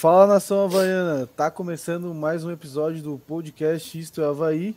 [0.00, 4.76] Fala nação havaiana, tá começando mais um episódio do podcast Isto é Havaí.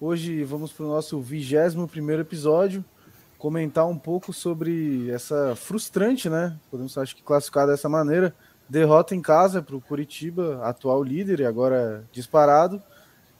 [0.00, 2.84] Hoje vamos para o nosso 21 primeiro episódio,
[3.38, 6.56] comentar um pouco sobre essa frustrante, né?
[6.70, 8.32] Podemos acho que classificar dessa maneira,
[8.68, 12.80] derrota em casa para o Curitiba, atual líder e agora disparado.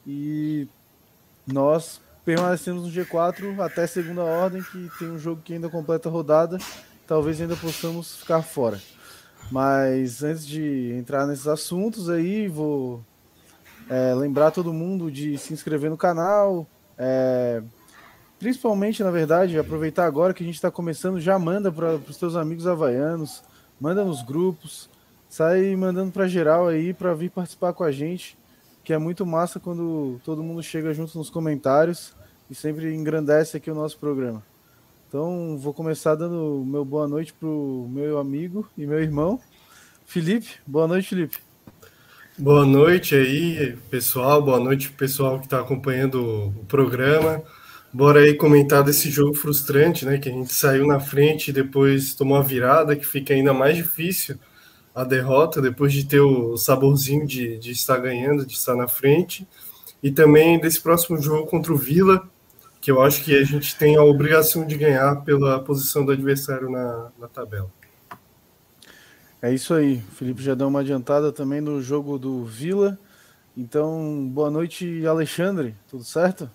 [0.05, 0.67] E
[1.47, 6.13] nós permanecemos no G4 até segunda ordem, que tem um jogo que ainda completa a
[6.13, 6.59] rodada.
[7.07, 8.81] Talvez ainda possamos ficar fora.
[9.51, 13.03] Mas antes de entrar nesses assuntos aí, vou
[13.89, 16.67] é, lembrar todo mundo de se inscrever no canal.
[16.97, 17.63] É,
[18.39, 22.35] principalmente, na verdade, aproveitar agora que a gente está começando, já manda para os teus
[22.37, 23.43] amigos havaianos,
[23.81, 24.89] manda nos grupos,
[25.29, 28.37] sai mandando para geral aí para vir participar com a gente,
[28.85, 32.15] que é muito massa quando todo mundo chega junto nos comentários
[32.51, 34.43] e sempre engrandece aqui o nosso programa.
[35.13, 39.39] Então, vou começar dando meu boa noite pro meu amigo e meu irmão,
[40.07, 40.53] Felipe.
[40.67, 41.37] Boa noite, Felipe.
[42.39, 44.41] Boa noite aí, pessoal.
[44.43, 47.43] Boa noite, pessoal que está acompanhando o programa.
[47.93, 50.17] Bora aí comentar desse jogo frustrante, né?
[50.17, 53.77] Que a gente saiu na frente e depois tomou a virada, que fica ainda mais
[53.77, 54.39] difícil
[54.95, 59.47] a derrota, depois de ter o saborzinho de, de estar ganhando, de estar na frente.
[60.03, 62.27] E também desse próximo jogo contra o Vila,
[62.83, 66.69] que eu acho que a gente tem a obrigação de ganhar pela posição do adversário
[66.69, 67.71] na, na tabela.
[69.41, 70.03] É isso aí.
[70.11, 72.99] O Felipe já deu uma adiantada também no jogo do Vila.
[73.57, 75.77] Então, boa noite, Alexandre.
[75.89, 76.51] Tudo certo?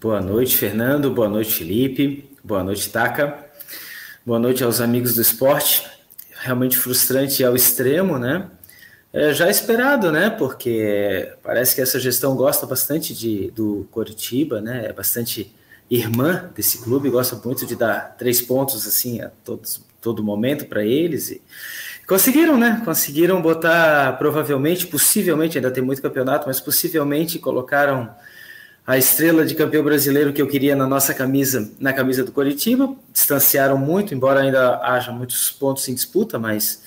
[0.00, 1.10] Boa noite, Fernando.
[1.10, 2.34] Boa noite, Felipe.
[2.42, 3.38] Boa noite, Taca.
[4.24, 5.86] Boa noite aos amigos do esporte.
[6.30, 8.50] Realmente frustrante ao extremo, né?
[9.12, 10.30] É já esperado, né?
[10.30, 14.86] Porque parece que essa gestão gosta bastante de, do Coritiba, né?
[14.86, 15.54] É bastante
[15.90, 20.84] irmã desse clube, gosta muito de dar três pontos assim a todos, todo momento para
[20.84, 21.30] eles.
[21.30, 21.42] E
[22.06, 22.82] conseguiram, né?
[22.84, 28.14] Conseguiram botar, provavelmente, possivelmente, ainda tem muito campeonato, mas possivelmente colocaram
[28.86, 32.94] a estrela de campeão brasileiro que eu queria na nossa camisa, na camisa do Coritiba.
[33.12, 36.82] Distanciaram muito, embora ainda haja muitos pontos em disputa, mas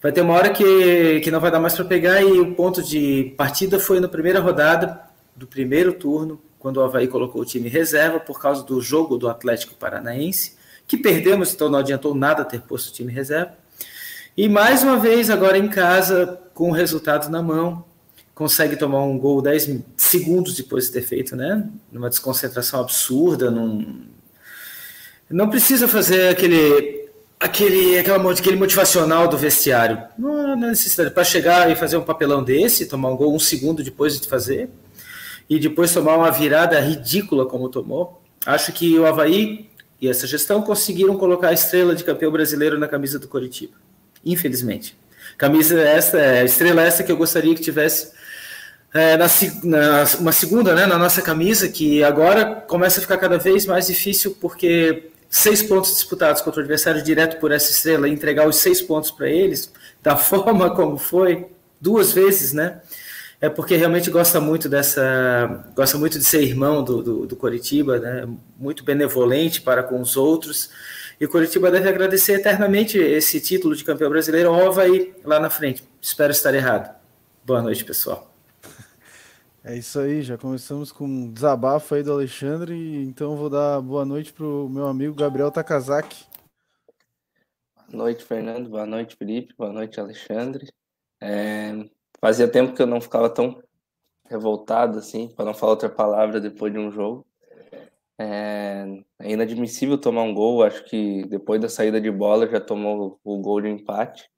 [0.00, 2.82] vai ter uma hora que, que não vai dar mais para pegar e o ponto
[2.82, 5.00] de partida foi na primeira rodada
[5.34, 9.28] do primeiro turno, quando o Havaí colocou o time reserva por causa do jogo do
[9.28, 13.52] Atlético Paranaense, que perdemos, então não adiantou nada ter posto o time reserva.
[14.36, 17.84] E mais uma vez, agora em casa, com o resultado na mão,
[18.34, 21.68] consegue tomar um gol 10 segundos depois de ter feito, né?
[21.90, 24.06] Numa desconcentração absurda, num...
[25.28, 26.97] não precisa fazer aquele
[27.38, 30.02] aquele, aquela, aquele motivacional do vestiário.
[30.18, 31.10] Não há necessidade.
[31.10, 34.68] Para chegar e fazer um papelão desse, tomar um gol um segundo depois de fazer,
[35.48, 39.68] e depois tomar uma virada ridícula como tomou, acho que o Havaí
[40.00, 43.74] e essa gestão conseguiram colocar a estrela de campeão brasileiro na camisa do Coritiba.
[44.24, 44.96] Infelizmente.
[45.36, 48.12] Camisa essa, é, estrela essa que eu gostaria que tivesse
[48.92, 49.26] é, na,
[49.64, 53.86] na, uma segunda né, na nossa camisa, que agora começa a ficar cada vez mais
[53.86, 58.56] difícil, porque seis pontos disputados contra o adversário direto por essa estrela e entregar os
[58.56, 59.72] seis pontos para eles,
[60.02, 61.46] da forma como foi,
[61.80, 62.80] duas vezes, né?
[63.40, 65.64] É porque realmente gosta muito dessa.
[65.76, 68.28] gosta muito de ser irmão do, do, do Coritiba, né?
[68.58, 70.70] Muito benevolente para com os outros.
[71.20, 75.50] E o Coritiba deve agradecer eternamente esse título de campeão brasileiro ao Havaí lá na
[75.50, 75.84] frente.
[76.00, 76.92] Espero estar errado.
[77.44, 78.27] Boa noite, pessoal.
[79.64, 84.04] É isso aí, já começamos com um desabafo aí do Alexandre, então vou dar boa
[84.04, 86.24] noite pro meu amigo Gabriel Takazaki.
[87.74, 90.68] Boa noite, Fernando, boa noite, Felipe, boa noite, Alexandre.
[91.20, 91.72] É,
[92.20, 93.60] fazia tempo que eu não ficava tão
[94.26, 97.26] revoltado assim, para não falar outra palavra depois de um jogo.
[98.16, 98.86] É,
[99.18, 103.38] é inadmissível tomar um gol, acho que depois da saída de bola já tomou o
[103.38, 104.30] gol de empate.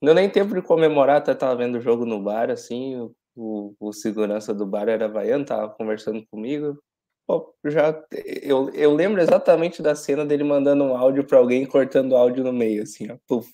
[0.00, 3.74] Não deu nem tempo de comemorar, até estava vendo o jogo no bar, assim, o,
[3.80, 6.78] o segurança do bar era vaiano, tava conversando comigo.
[7.26, 8.02] Pô, já
[8.42, 12.44] eu, eu lembro exatamente da cena dele mandando um áudio para alguém cortando o áudio
[12.44, 13.52] no meio, assim, ó, puf.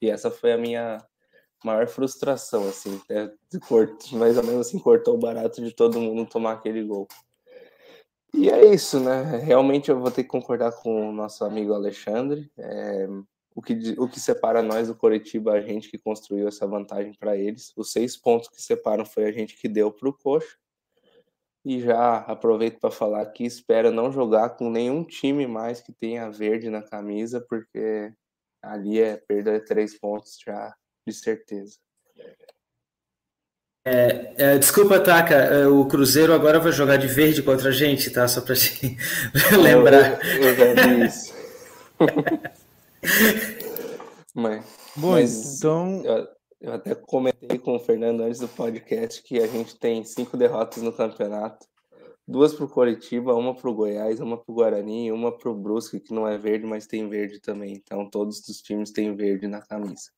[0.00, 1.04] E essa foi a minha
[1.64, 3.30] maior frustração, assim, né?
[4.12, 7.06] mais ou menos assim, cortou o barato de todo mundo tomar aquele gol.
[8.34, 9.38] E é isso, né?
[9.38, 12.50] Realmente eu vou ter que concordar com o nosso amigo Alexandre.
[12.56, 13.06] É,
[13.54, 17.36] o que, o que separa nós do Coritiba, a gente que construiu essa vantagem para
[17.36, 17.72] eles.
[17.76, 20.56] Os seis pontos que separam foi a gente que deu para o Coxa.
[21.64, 26.28] E já aproveito para falar que espero não jogar com nenhum time mais que tenha
[26.28, 28.12] verde na camisa, porque
[28.60, 30.74] ali é perder três pontos já
[31.06, 31.78] de certeza.
[33.84, 38.10] É, é, desculpa, Taka, é, o Cruzeiro agora vai jogar de verde contra a gente,
[38.10, 38.26] tá?
[38.26, 38.96] Só para te
[39.60, 40.24] lembrar.
[40.24, 41.34] Eu, eu já vi isso.
[44.34, 44.64] mas,
[44.96, 46.02] Bom, mas então.
[46.04, 46.28] Eu,
[46.60, 50.82] eu, até comentei com o Fernando antes do podcast que a gente tem cinco derrotas
[50.82, 51.66] no campeonato.
[52.26, 55.50] Duas para o Coritiba, uma para o Goiás, uma para o Guarani e uma para
[55.50, 57.74] o Brusque, que não é verde, mas tem verde também.
[57.74, 60.10] Então todos os times têm verde na camisa.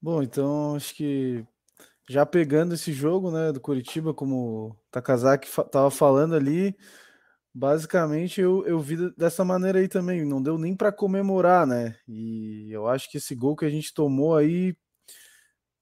[0.00, 1.46] Bom, então acho que
[2.08, 6.76] já pegando esse jogo né, do Coritiba, como o Takazaki estava falando ali,
[7.54, 10.24] Basicamente, eu, eu vi dessa maneira aí também.
[10.24, 11.96] Não deu nem para comemorar, né?
[12.08, 14.74] E eu acho que esse gol que a gente tomou aí,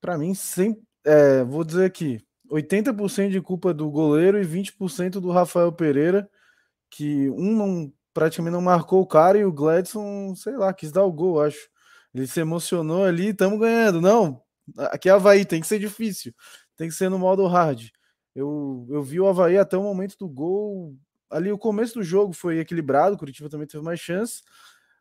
[0.01, 0.83] para mim, sempre.
[1.05, 2.21] É, vou dizer aqui:
[2.51, 6.29] 80% de culpa do goleiro e 20% do Rafael Pereira,
[6.91, 11.05] que um não, praticamente não marcou o cara e o Gladson, sei lá, quis dar
[11.05, 11.69] o gol, acho.
[12.15, 14.01] Ele se emocionou ali, estamos ganhando.
[14.01, 14.43] Não,
[14.79, 16.35] aqui é Havaí, tem que ser difícil,
[16.77, 17.89] tem que ser no modo hard.
[18.35, 20.97] Eu, eu vi o Havaí até o momento do gol
[21.31, 24.43] ali o começo do jogo foi equilibrado, o Curitiba também teve mais chance,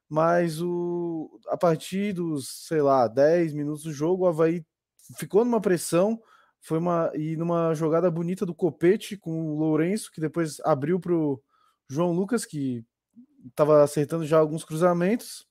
[0.08, 4.66] mas o, a partir dos, sei lá, 10 minutos do jogo, o Havaí
[5.18, 6.22] ficou numa pressão,
[6.62, 11.14] foi uma e numa jogada bonita do Copete com o Lourenço, que depois abriu para
[11.14, 11.42] o
[11.90, 12.84] João Lucas, que
[13.48, 15.48] estava acertando já alguns cruzamentos,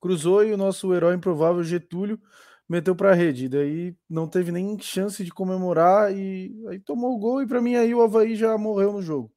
[0.00, 2.20] cruzou e o nosso herói improvável Getúlio
[2.68, 3.46] meteu para a rede.
[3.46, 7.42] E daí não teve nem chance de comemorar e aí tomou o gol.
[7.42, 9.32] E para mim aí o Havaí já morreu no jogo.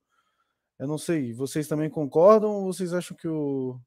[0.84, 3.80] Eu não sei, vocês também concordam ou vocês acham que o,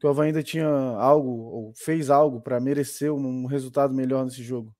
[0.00, 4.42] que o Havaí ainda tinha algo, ou fez algo para merecer um resultado melhor nesse
[4.42, 4.74] jogo?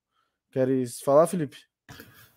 [0.51, 1.59] Queres falar, Felipe?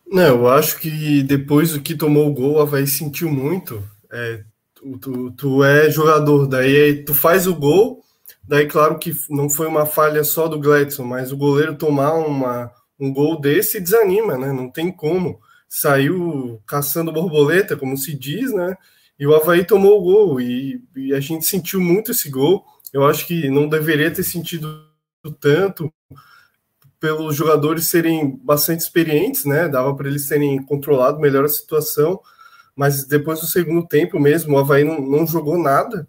[0.06, 3.82] Não, eu acho que depois do que tomou o gol, o Havaí sentiu muito.
[4.12, 8.04] É, tu, tu, tu é jogador, daí tu faz o gol,
[8.44, 12.70] daí claro que não foi uma falha só do Gladson, mas o goleiro tomar uma,
[13.00, 14.52] um gol desse desanima, né?
[14.52, 15.40] Não tem como.
[15.70, 18.76] Saiu caçando borboleta, como se diz, né?
[19.20, 22.66] E o Havaí tomou o gol e, e, a gente sentiu muito esse gol.
[22.94, 24.86] Eu acho que não deveria ter sentido
[25.40, 25.92] tanto
[27.00, 29.68] pelos jogadores serem bastante experientes, né?
[29.68, 32.20] Dava para eles terem controlado melhor a situação,
[32.76, 36.08] mas depois do segundo tempo mesmo, o Havaí não, não jogou nada.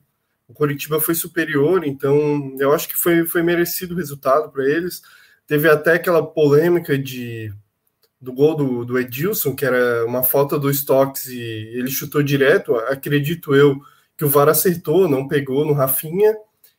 [0.48, 5.02] O Coritiba foi superior, então eu acho que foi, foi merecido o resultado para eles.
[5.46, 7.52] Teve até aquela polêmica de
[8.20, 12.74] do gol do, do Edilson, que era uma falta do Stocks e ele chutou direto,
[12.76, 13.78] acredito eu
[14.16, 16.34] que o VAR acertou, não pegou no Rafinha,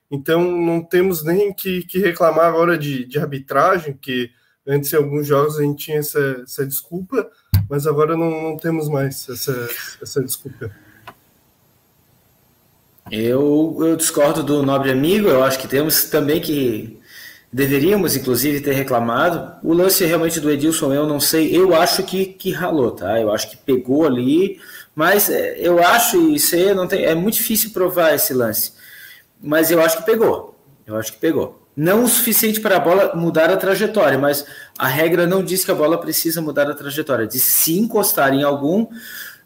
[0.10, 4.32] então não temos nem que, que reclamar agora de, de arbitragem, que
[4.66, 7.30] antes em alguns jogos a gente tinha essa, essa desculpa,
[7.70, 9.70] mas agora não, não temos mais essa,
[10.02, 10.72] essa desculpa.
[13.12, 17.00] Eu, eu discordo do nobre amigo, eu acho que temos também que
[17.52, 19.56] Deveríamos, inclusive, ter reclamado.
[19.64, 21.56] O lance realmente do Edilson, eu não sei.
[21.56, 23.20] Eu acho que, que ralou, tá?
[23.20, 24.60] Eu acho que pegou ali,
[24.94, 28.74] mas é, eu acho, isso aí não tem, é muito difícil provar esse lance.
[29.42, 30.60] Mas eu acho que pegou.
[30.86, 31.62] Eu acho que pegou.
[31.76, 34.46] Não o suficiente para a bola mudar a trajetória, mas
[34.78, 37.28] a regra não diz que a bola precisa mudar a trajetória.
[37.28, 38.88] Diz se encostar em algum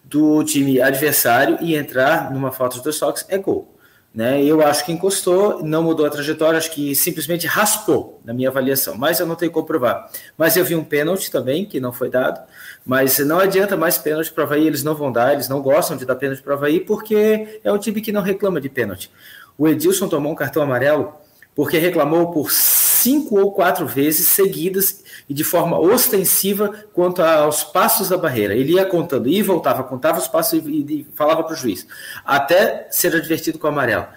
[0.04, 3.78] do time adversário e entrar numa falta de dois toques, é gol.
[4.14, 4.44] Né?
[4.44, 8.98] Eu acho que encostou, não mudou a trajetória, acho que simplesmente raspou na minha avaliação,
[8.98, 10.12] mas eu não tenho como provar.
[10.38, 12.42] Mas eu vi um pênalti também, que não foi dado,
[12.86, 15.96] mas não adianta mais pênalti para o Havaí, eles não vão dar, eles não gostam
[15.96, 19.10] de dar pênalti para o Havaí, porque é um time que não reclama de pênalti.
[19.58, 21.14] O Edilson tomou um cartão amarelo
[21.56, 28.10] porque reclamou por cinco ou quatro vezes seguidas e de forma ostensiva quanto aos passos
[28.10, 28.54] da barreira.
[28.54, 31.88] Ele ia contando, e voltava, contava os passos e, e falava para o juiz,
[32.26, 34.08] até ser advertido com o amarelo.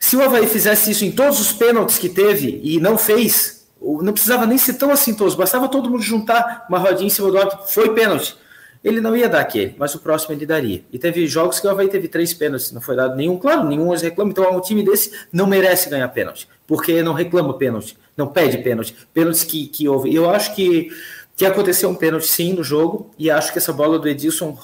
[0.00, 4.12] Se o Havaí fizesse isso em todos os pênaltis que teve e não fez, não
[4.12, 7.60] precisava nem ser tão todos, bastava todo mundo juntar uma rodinha em cima do outro,
[7.68, 8.36] foi pênalti
[8.82, 10.82] ele não ia dar aquele, mas o próximo ele daria.
[10.92, 13.88] E teve jogos que o Havaí teve três pênaltis, não foi dado nenhum, claro, nenhum
[13.88, 18.26] hoje reclama, então um time desse não merece ganhar pênalti, porque não reclama pênalti, não
[18.26, 20.12] pede pênalti, pênaltis que, que houve.
[20.12, 20.90] Eu acho que,
[21.36, 24.58] que aconteceu um pênalti sim no jogo, e acho que essa bola do Edilson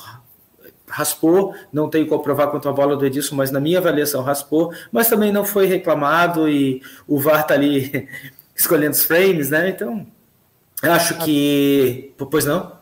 [0.89, 4.73] raspou, não tenho como provar quanto a bola do Edilson, mas na minha avaliação raspou,
[4.91, 8.09] mas também não foi reclamado e o VAR tá ali
[8.57, 9.69] escolhendo os frames, né?
[9.69, 10.07] Então,
[10.83, 12.13] acho que.
[12.31, 12.78] Pois não?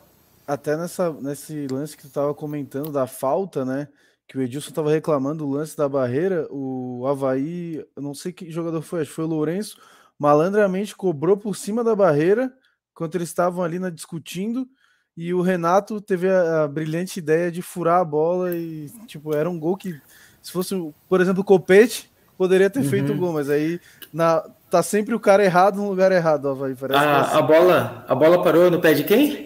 [0.47, 3.88] Até nessa, nesse lance que tu estava comentando da falta, né?
[4.29, 8.50] Que o Edilson estava reclamando do lance da barreira, o Havaí, eu não sei que
[8.50, 9.79] jogador foi, acho que foi o Lourenço,
[10.19, 12.53] malandramente cobrou por cima da barreira,
[12.93, 14.69] enquanto eles estavam ali na, discutindo,
[15.17, 19.49] e o Renato teve a, a, brilhante ideia de furar a bola e, tipo, era
[19.49, 19.99] um gol que,
[20.43, 20.75] se fosse,
[21.09, 22.88] por exemplo, o Copete, poderia ter uhum.
[22.88, 23.81] feito o gol, mas aí
[24.12, 26.75] na, tá sempre o cara errado no lugar errado, Havaí.
[26.75, 27.37] Parece a, assim.
[27.37, 29.46] a, bola, a bola parou no pé de quem?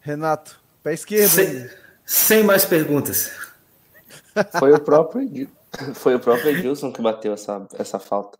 [0.00, 1.30] Renato, pé esquerdo.
[1.30, 1.70] Sem,
[2.04, 3.30] sem mais perguntas.
[4.58, 8.38] Foi o próprio Edilson, foi o próprio Edilson que bateu essa, essa falta.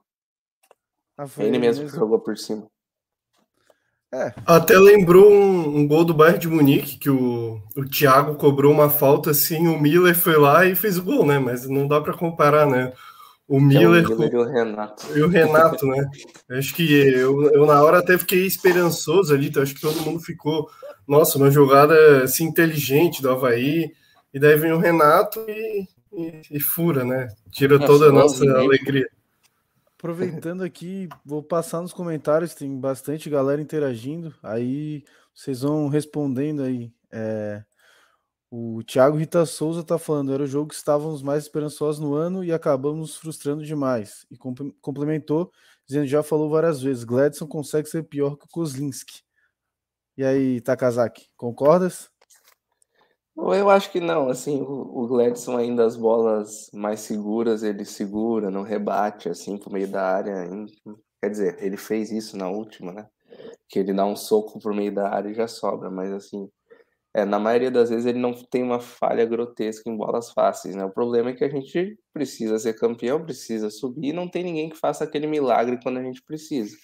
[1.17, 2.67] Ah, ele mesmo, mesmo que jogou por cima.
[4.13, 4.33] É.
[4.47, 8.89] Até lembrou um, um, gol do Bayern de Munique, que o, o Thiago cobrou uma
[8.89, 11.39] falta assim, o Miller foi lá e fez o gol, né?
[11.39, 12.93] Mas não dá para comparar, né?
[13.47, 15.07] O Miller, é o Miller e o Renato.
[15.19, 16.11] E o Renato, né?
[16.51, 20.21] Acho que eu, eu na hora até fiquei esperançoso ali, então acho que todo mundo
[20.21, 20.71] ficou,
[21.09, 23.91] nossa, uma jogada assim, inteligente do Havaí,
[24.33, 27.29] e daí vem o Renato e, e, e fura, né?
[27.51, 29.09] Tira toda a nossa alegria.
[29.97, 35.03] Aproveitando aqui, vou passar nos comentários, tem bastante galera interagindo, aí
[35.35, 36.93] vocês vão respondendo aí.
[37.11, 37.65] É,
[38.51, 42.45] o Thiago Rita Souza tá falando, era o jogo que estávamos mais esperançosos no ano
[42.45, 44.27] e acabamos frustrando demais.
[44.31, 44.37] E
[44.81, 45.51] complementou,
[45.87, 49.23] dizendo já falou várias vezes, Gladson consegue ser pior que o Kozlinski.
[50.19, 52.11] E aí, Takazaki, concordas?
[53.37, 58.63] Eu acho que não, assim, o, Gladson ainda as bolas mais seguras, ele segura, não
[58.63, 60.51] rebate, assim, pro meio da área.
[61.23, 63.07] Quer dizer, ele fez isso na última, né?
[63.69, 66.51] Que ele dá um soco pro meio da área e já sobra, mas assim,
[67.15, 70.85] é, na maioria das vezes ele não tem uma falha grotesca em bolas fáceis, né?
[70.85, 74.69] O problema é que a gente precisa ser campeão, precisa subir, e não tem ninguém
[74.69, 76.77] que faça aquele milagre quando a gente precisa.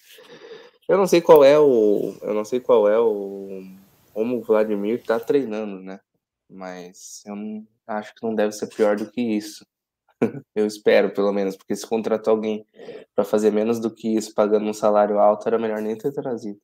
[0.88, 3.62] Eu não sei qual é o, eu não sei qual é o
[4.12, 5.98] como o Vladimir tá treinando, né?
[6.48, 9.66] mas eu não, acho que não deve ser pior do que isso.
[10.54, 12.64] eu espero, pelo menos, porque se contratar alguém
[13.14, 16.58] para fazer menos do que isso, pagando um salário alto, era melhor nem ter trazido.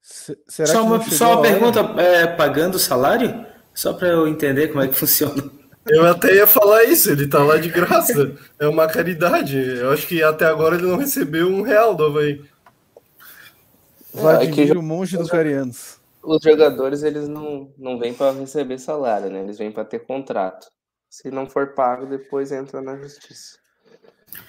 [0.00, 3.46] será só uma, só uma pergunta, é, pagando o salário?
[3.74, 5.42] Só para eu entender como é que funciona.
[5.86, 8.34] Eu até ia falar isso, ele tá lá de graça.
[8.58, 9.58] É uma caridade.
[9.58, 12.42] Eu acho que até agora ele não recebeu um real do Havaí.
[14.14, 14.78] Vladimir, é, que...
[14.78, 19.42] o monge dos carianos os jogadores eles não, não vêm para receber salário, né?
[19.42, 20.66] Eles vêm para ter contrato.
[21.10, 23.62] Se não for pago, depois entra na justiça.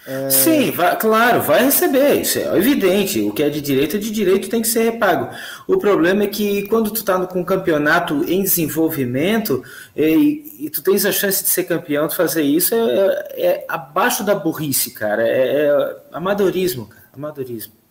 [0.07, 0.31] É...
[0.31, 3.21] Sim, vai, claro, vai receber, isso é evidente.
[3.21, 5.29] O que é de direito é de direito, tem que ser repago.
[5.67, 9.63] O problema é que quando tu tá com um campeonato em desenvolvimento
[9.95, 13.65] e, e, tu tens a chance de ser campeão, de fazer isso é, é, é
[13.67, 15.27] abaixo da burrice, cara.
[15.27, 17.05] É, é amadorismo, cara.
[17.13, 17.84] Amadorismo.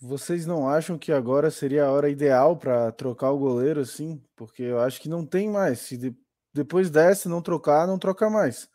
[0.00, 4.22] Vocês não acham que agora seria a hora ideal para trocar o goleiro assim?
[4.36, 5.80] Porque eu acho que não tem mais.
[5.80, 6.14] Se de,
[6.52, 8.68] depois dessa não trocar, não troca mais.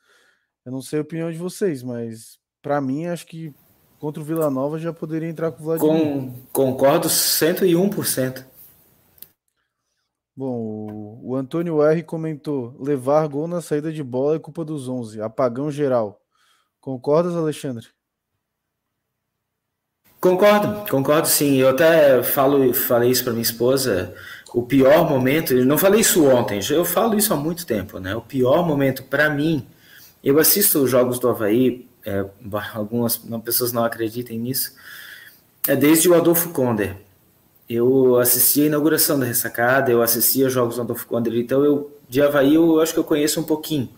[0.66, 3.54] Eu não sei a opinião de vocês, mas para mim acho que
[4.00, 6.01] contra o Vila Nova já poderia entrar com o Vladimir.
[6.01, 8.46] Com, concordo 101%.
[10.36, 14.88] Bom, o, o Antônio R comentou: levar gol na saída de bola é culpa dos
[14.88, 16.20] 11, apagão geral.
[16.80, 17.88] Concordas, Alexandre?
[20.22, 21.58] Concordo, concordo sim.
[21.58, 24.13] Eu até falo, falei isso para minha esposa.
[24.54, 28.16] O pior momento, eu não falei isso ontem, eu falo isso há muito tempo, né?
[28.16, 29.66] O pior momento para mim,
[30.24, 32.24] eu assisto os jogos do Havaí, é,
[32.74, 34.74] algumas pessoas não acreditem nisso,
[35.68, 36.98] é desde o Adolfo Konder.
[37.68, 41.98] Eu assisti a inauguração da ressacada, eu assisti os jogos do Adolfo Konder, então eu
[42.10, 43.90] de Havaí eu acho que eu conheço um pouquinho.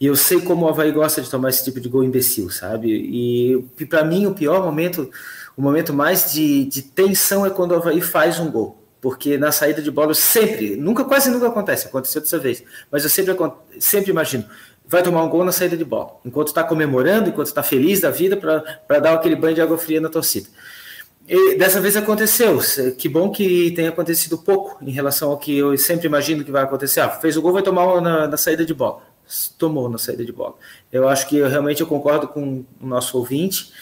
[0.00, 2.88] E eu sei como o Havaí gosta de tomar esse tipo de gol imbecil, sabe?
[2.88, 5.10] E, para mim o pior momento
[5.56, 8.78] o momento mais de, de tensão é quando o Havaí faz um gol.
[9.00, 13.10] Porque na saída de bola, sempre, nunca, quase nunca acontece, aconteceu dessa vez, mas eu
[13.10, 13.36] sempre,
[13.78, 14.44] sempre imagino,
[14.86, 18.10] vai tomar um gol na saída de bola, enquanto está comemorando, enquanto está feliz da
[18.10, 20.48] vida, para dar aquele banho de água fria na torcida.
[21.28, 22.58] E dessa vez aconteceu.
[22.96, 26.62] Que bom que tenha acontecido pouco em relação ao que eu sempre imagino que vai
[26.62, 27.00] acontecer.
[27.00, 29.02] Ah, fez o gol, vai tomar na, na saída de bola.
[29.58, 30.54] Tomou na saída de bola.
[30.90, 33.72] Eu acho que eu, realmente eu concordo com o nosso ouvinte.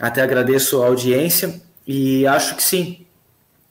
[0.00, 3.06] Até agradeço a audiência e acho que sim,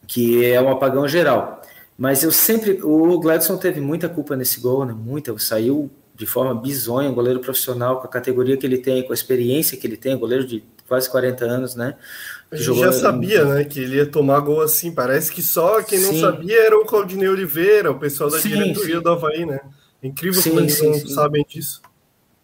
[0.07, 1.61] que é um apagão geral.
[1.97, 2.79] Mas eu sempre.
[2.83, 4.93] O Gladson teve muita culpa nesse gol, né?
[4.93, 5.37] Muita.
[5.37, 9.15] Saiu de forma bizonha, um goleiro profissional, com a categoria que ele tem, com a
[9.15, 11.95] experiência que ele tem, goleiro de quase 40 anos, né?
[12.51, 14.91] A gente já sabia, né, que ele ia tomar gol assim.
[14.91, 16.19] Parece que só quem não sim.
[16.19, 19.01] sabia era o Claudinei Oliveira, o pessoal da sim, diretoria sim.
[19.01, 19.61] do Havaí, né?
[20.01, 21.81] É incrível sim, como eles não sabem disso.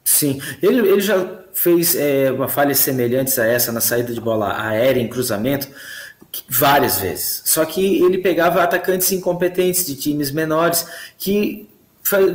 [0.03, 4.61] Sim, ele, ele já fez é, uma falha semelhante a essa na saída de bola
[4.61, 5.67] aérea em cruzamento
[6.49, 7.41] várias vezes.
[7.45, 10.85] Só que ele pegava atacantes incompetentes de times menores
[11.17, 11.67] que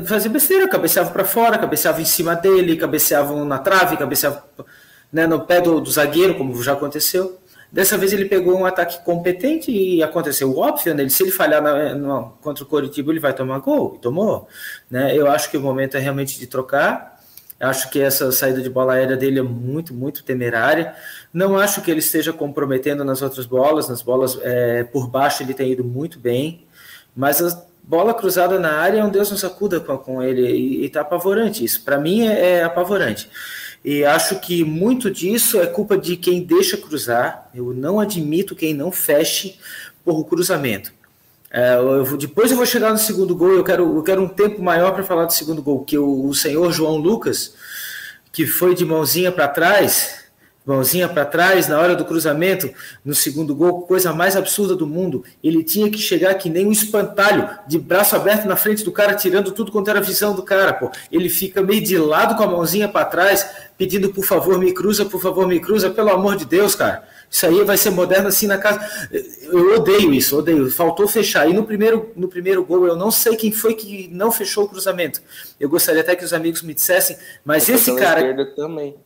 [0.05, 4.43] fazia besteira, cabeceavam para fora, cabeceavam em cima dele, cabeceavam na trave, cabeceavam
[5.13, 7.39] né, no pé do, do, zagueiro, como já aconteceu.
[7.73, 11.09] Dessa vez ele pegou um ataque competente e aconteceu o óbvio, né?
[11.09, 14.49] Se ele falhar na, contra o Coritiba, ele vai tomar gol, e tomou.
[14.91, 15.17] Né?
[15.17, 17.21] Eu acho que o momento é realmente de trocar.
[17.61, 20.95] Acho que essa saída de bola aérea dele é muito, muito temerária.
[21.33, 23.89] Não acho que ele esteja comprometendo nas outras bolas.
[23.89, 26.67] Nas bolas é, por baixo ele tem ido muito bem.
[27.15, 30.87] Mas a bola cruzada na área é um Deus nos acuda com, com ele e
[30.87, 31.63] está apavorante.
[31.63, 33.29] Isso para mim é, é, apavorante.
[33.85, 37.49] E acho que muito disso é culpa de quem deixa cruzar.
[37.55, 39.59] Eu não admito quem não feche
[40.05, 40.93] por cruzamento.
[41.51, 43.53] É, eu depois eu vou chegar no segundo gol.
[43.53, 45.85] Eu quero, eu quero um tempo maior para falar do segundo gol.
[45.85, 47.55] Que o, o senhor João Lucas,
[48.31, 50.20] que foi de mãozinha para trás,
[50.71, 52.71] mãozinha para trás na hora do cruzamento,
[53.05, 55.25] no segundo gol, coisa mais absurda do mundo.
[55.43, 59.15] Ele tinha que chegar que nem um espantalho, de braço aberto na frente do cara,
[59.15, 60.91] tirando tudo quanto era a visão do cara, pô.
[61.11, 65.05] Ele fica meio de lado com a mãozinha para trás, pedindo por favor me cruza,
[65.05, 67.03] por favor me cruza, pelo amor de Deus, cara.
[67.31, 68.81] Isso aí vai ser moderno assim na casa.
[69.43, 70.69] Eu odeio isso, odeio.
[70.69, 71.49] Faltou fechar.
[71.49, 74.69] E no primeiro, no primeiro gol, eu não sei quem foi que não fechou o
[74.69, 75.23] cruzamento.
[75.59, 78.45] Eu gostaria até que os amigos me dissessem, mas esse cara.
[78.57, 78.97] também.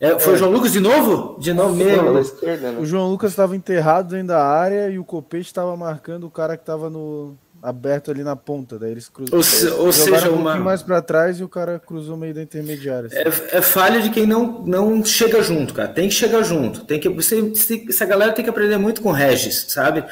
[0.00, 0.36] É, foi é.
[0.36, 1.38] o João Lucas de novo?
[1.38, 2.18] De novo mesmo.
[2.18, 2.80] Esquerda, né?
[2.80, 6.56] O João Lucas estava enterrado dentro da área e o Copete estava marcando o cara
[6.56, 9.36] que estava no, aberto ali na ponta, daí eles cruzam.
[9.36, 12.42] Ou, se, ou seja, um uma mais para trás e o cara cruzou meio da
[12.42, 13.06] intermediária.
[13.06, 13.16] Assim.
[13.16, 15.88] É, é, falha de quem não, não chega junto, cara.
[15.88, 16.84] Tem que chegar junto.
[16.84, 17.52] Tem que você,
[17.88, 20.04] essa galera tem que aprender muito com o Regis, sabe?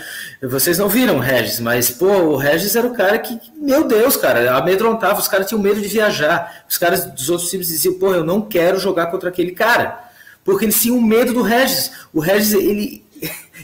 [0.43, 4.17] Vocês não viram o Regis, mas pô, o Regis era o cara que, meu Deus,
[4.17, 5.19] cara, amedrontava.
[5.19, 6.65] Os caras tinham medo de viajar.
[6.69, 10.07] Os caras dos outros times diziam, pô, eu não quero jogar contra aquele cara.
[10.45, 11.91] Porque eles tinham medo do Regis.
[12.13, 13.08] O Regis, ele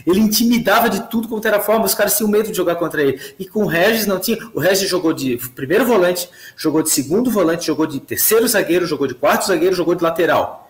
[0.05, 3.19] ele intimidava de tudo quanto era forma, os caras tinham medo de jogar contra ele.
[3.37, 4.37] E com o Regis não tinha.
[4.53, 9.07] O Regis jogou de primeiro volante, jogou de segundo volante, jogou de terceiro zagueiro, jogou
[9.07, 10.65] de quarto zagueiro, jogou de lateral.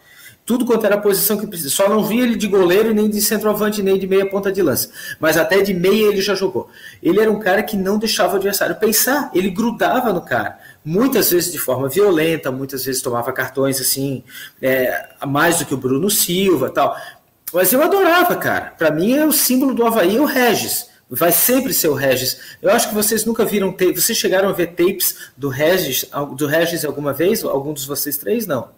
[0.46, 1.72] Tudo quanto era a posição que precisa.
[1.72, 4.92] Só não via ele de goleiro, nem de centroavante, nem de meia ponta de lança.
[5.20, 6.70] Mas até de meia ele já jogou.
[7.02, 10.60] Ele era um cara que não deixava o adversário pensar, ele grudava no cara.
[10.86, 14.24] Muitas vezes de forma violenta, muitas vezes tomava cartões assim,
[14.62, 16.96] é, mais do que o Bruno Silva tal.
[17.56, 18.74] Mas eu adorava, cara.
[18.78, 20.90] Para mim é o símbolo do Havaí, o Regis.
[21.10, 22.38] Vai sempre ser o Regis.
[22.62, 23.74] Eu acho que vocês nunca viram.
[23.96, 27.46] Vocês chegaram a ver tapes do Regis, do Regis alguma vez?
[27.46, 28.46] Algum dos vocês três?
[28.46, 28.70] Não.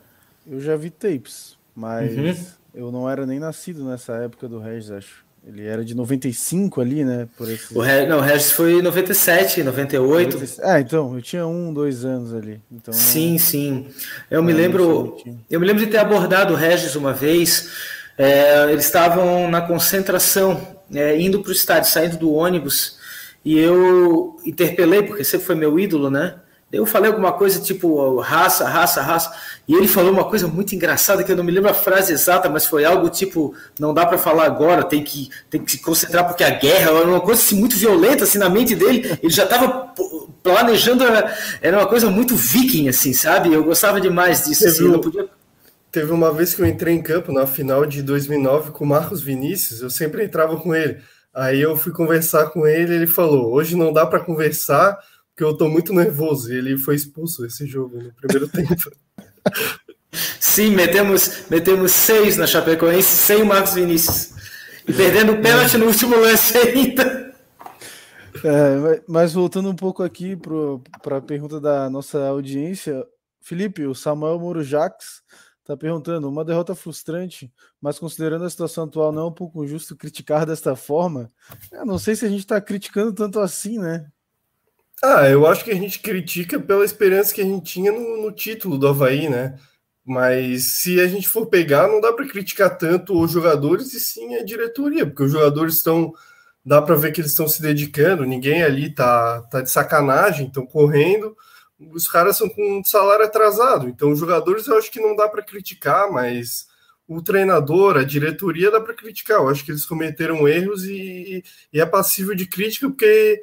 [0.46, 2.36] Eu já vi tapes, mas uhum.
[2.76, 5.26] eu não era nem nascido nessa época do Regis, acho.
[5.46, 7.28] Ele era de 95 ali, né?
[7.38, 7.76] Por esse...
[7.76, 8.06] o, Re...
[8.06, 10.38] não, o Regis foi 97, 98.
[10.62, 12.62] Ah, então, eu tinha um, dois anos ali.
[12.70, 13.40] Então sim, não...
[13.40, 13.88] sim.
[14.30, 15.18] Eu não me lembro.
[15.50, 17.97] Eu me lembro de ter abordado o Regis uma vez.
[18.18, 22.98] É, eles estavam na concentração, é, indo para o estádio, saindo do ônibus,
[23.46, 26.36] e eu interpelei, porque sempre foi meu ídolo, né?
[26.70, 29.32] Eu falei alguma coisa tipo raça, raça, raça,
[29.66, 32.50] e ele falou uma coisa muito engraçada que eu não me lembro a frase exata,
[32.50, 36.28] mas foi algo tipo não dá para falar agora, tem que tem que se concentrar
[36.28, 39.18] porque a guerra era uma coisa assim, muito violenta assim na mente dele.
[39.24, 39.94] Ele já estava
[40.44, 41.06] planejando,
[41.62, 43.54] era uma coisa muito viking assim, sabe?
[43.54, 44.68] Eu gostava demais disso.
[44.68, 45.26] Assim, eu não podia
[45.92, 49.22] Teve uma vez que eu entrei em campo na final de 2009 com o Marcos
[49.22, 51.02] Vinícius, eu sempre entrava com ele.
[51.34, 54.98] Aí eu fui conversar com ele, ele falou: "Hoje não dá para conversar,
[55.30, 56.52] porque eu tô muito nervoso".
[56.52, 58.92] Ele foi expulso esse jogo no primeiro tempo.
[60.40, 64.32] Sim, metemos metemos seis na Chapecoense sem o Marcos Vinícius.
[64.88, 67.34] E perdendo o pênalti no último lance ainda.
[68.44, 70.38] É, mas voltando um pouco aqui
[71.02, 73.06] para a pergunta da nossa audiência,
[73.42, 75.22] Felipe, o Samuel Moro Jacques
[75.68, 77.52] Tá perguntando, uma derrota frustrante,
[77.82, 81.30] mas considerando a situação atual, não é um pouco justo criticar desta forma?
[81.74, 84.10] Eu não sei se a gente está criticando tanto assim, né?
[85.04, 88.32] Ah, eu acho que a gente critica pela esperança que a gente tinha no, no
[88.32, 89.60] título do Havaí, né?
[90.06, 94.36] Mas se a gente for pegar, não dá para criticar tanto os jogadores e sim
[94.36, 96.14] a diretoria, porque os jogadores estão.
[96.64, 100.66] Dá para ver que eles estão se dedicando, ninguém ali tá, tá de sacanagem, estão
[100.66, 101.36] correndo
[101.80, 103.88] os caras são com salário atrasado.
[103.88, 106.68] Então, os jogadores eu acho que não dá para criticar, mas
[107.08, 109.38] o treinador, a diretoria dá para criticar.
[109.38, 113.42] Eu acho que eles cometeram erros e, e, é passível de crítica porque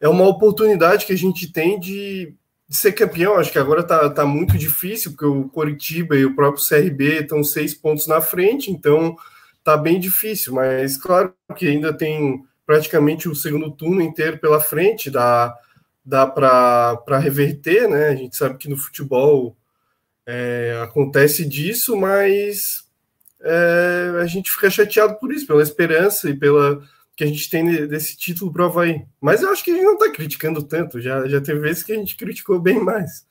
[0.00, 2.34] é uma oportunidade que a gente tem de,
[2.68, 3.36] de ser campeão.
[3.36, 7.44] Acho que agora está tá muito difícil, porque o Coritiba e o próprio CRB estão
[7.44, 9.16] seis pontos na frente, então
[9.62, 10.54] tá bem difícil.
[10.54, 15.54] Mas claro que ainda tem praticamente o segundo turno inteiro pela frente da
[16.06, 18.08] dá para reverter, né?
[18.08, 19.56] A gente sabe que no futebol
[20.24, 22.88] é, acontece disso, mas
[23.40, 26.80] é, a gente fica chateado por isso, pela esperança e pela
[27.16, 29.06] que a gente tem desse título para o Havaí.
[29.20, 31.92] Mas eu acho que a gente não está criticando tanto, já, já teve vezes que
[31.92, 33.26] a gente criticou bem mais.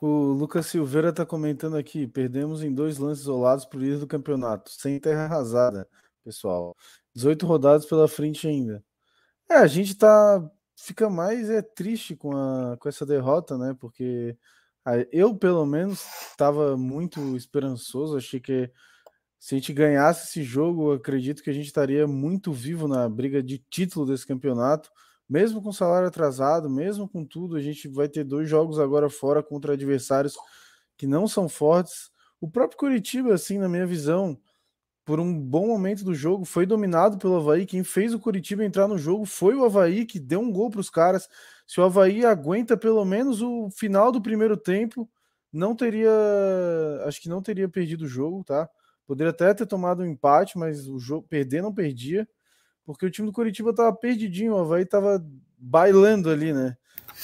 [0.00, 4.70] O Lucas Silveira está comentando aqui: perdemos em dois lances isolados por líder do campeonato,
[4.70, 5.88] sem terra arrasada,
[6.22, 6.76] pessoal.
[7.14, 8.84] 18 rodadas pela frente ainda.
[9.50, 10.42] É, a gente está
[10.76, 13.76] fica mais é triste com, a, com essa derrota, né?
[13.78, 14.36] Porque
[15.10, 18.16] eu, pelo menos, estava muito esperançoso.
[18.16, 18.70] Achei que
[19.38, 23.42] se a gente ganhasse esse jogo, acredito que a gente estaria muito vivo na briga
[23.42, 24.90] de título desse campeonato.
[25.28, 29.42] Mesmo com salário atrasado, mesmo com tudo, a gente vai ter dois jogos agora fora
[29.42, 30.34] contra adversários
[30.98, 32.10] que não são fortes.
[32.40, 34.38] O próprio Curitiba, assim, na minha visão,
[35.04, 37.66] por um bom momento do jogo, foi dominado pelo Havaí.
[37.66, 40.80] Quem fez o Curitiba entrar no jogo foi o Havaí, que deu um gol para
[40.80, 41.28] os caras.
[41.66, 45.08] Se o Havaí aguenta pelo menos o final do primeiro tempo,
[45.52, 46.10] não teria.
[47.04, 48.68] Acho que não teria perdido o jogo, tá?
[49.06, 52.26] Poderia até ter tomado um empate, mas o jogo perder não perdia,
[52.86, 55.22] porque o time do Curitiba tava perdidinho, o Havaí tava
[55.58, 56.76] bailando ali, né?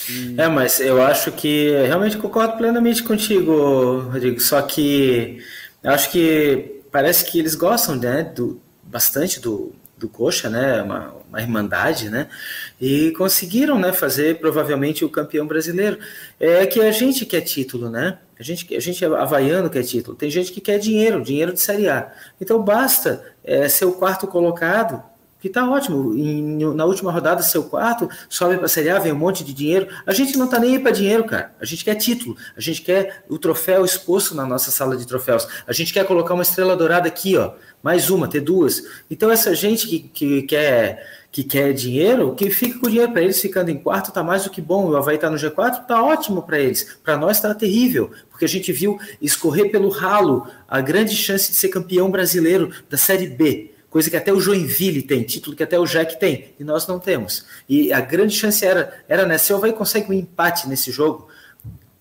[0.08, 0.38] E...
[0.38, 4.38] É, mas eu acho que realmente concordo plenamente contigo, Rodrigo.
[4.38, 5.38] Só que
[5.82, 11.14] eu acho que parece que eles gostam, né, do, bastante do, do Coxa, né, uma,
[11.28, 12.28] uma irmandade, né,
[12.80, 15.98] e conseguiram, né, fazer provavelmente o campeão brasileiro.
[16.38, 20.16] É que a gente quer título, né, a gente, a gente é havaiano quer título,
[20.16, 22.10] tem gente que quer dinheiro, dinheiro de Série A.
[22.40, 25.09] Então basta é, ser o quarto colocado
[25.40, 26.14] que tá ótimo.
[26.14, 29.52] Em, na última rodada, seu quarto, sobe para a Série A, vem um monte de
[29.52, 29.88] dinheiro.
[30.06, 31.54] A gente não tá nem aí para dinheiro, cara.
[31.60, 32.36] A gente quer título.
[32.56, 35.48] A gente quer o troféu exposto na nossa sala de troféus.
[35.66, 37.52] A gente quer colocar uma estrela dourada aqui, ó.
[37.82, 38.82] Mais uma, ter duas.
[39.10, 43.40] Então, essa gente que, que quer que quer dinheiro, que fica com dinheiro para eles
[43.40, 44.88] ficando em quarto tá mais do que bom.
[44.88, 46.98] O Havaí tá no G4, tá ótimo para eles.
[47.04, 51.56] Para nós tá terrível, porque a gente viu escorrer pelo ralo a grande chance de
[51.56, 55.78] ser campeão brasileiro da Série B coisa que até o Joinville tem, título que até
[55.78, 57.44] o Jack tem, e nós não temos.
[57.68, 61.28] E a grande chance era, era né, se o Havaí consegue um empate nesse jogo,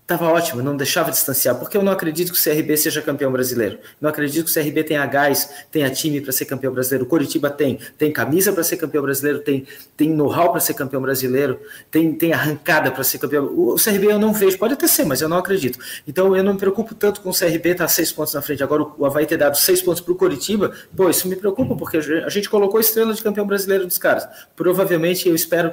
[0.09, 3.77] Tava ótimo, não deixava distanciar, porque eu não acredito que o CRB seja campeão brasileiro.
[4.01, 7.05] Não acredito que o CRB tenha gás, tenha time para ser campeão brasileiro.
[7.05, 10.99] O Coritiba tem, tem camisa para ser campeão brasileiro, tem, tem know-how para ser campeão
[10.99, 11.59] brasileiro,
[11.91, 13.45] tem, tem arrancada para ser campeão.
[13.55, 15.77] O CRB eu não vejo, pode até ser, mas eu não acredito.
[16.07, 18.63] Então eu não me preocupo tanto com o CRB estar tá seis pontos na frente.
[18.63, 21.97] Agora o Havaí ter dado seis pontos para o Coritiba, pô, isso me preocupa, porque
[21.97, 24.27] a gente colocou estrela de campeão brasileiro dos caras.
[24.55, 25.71] Provavelmente eu espero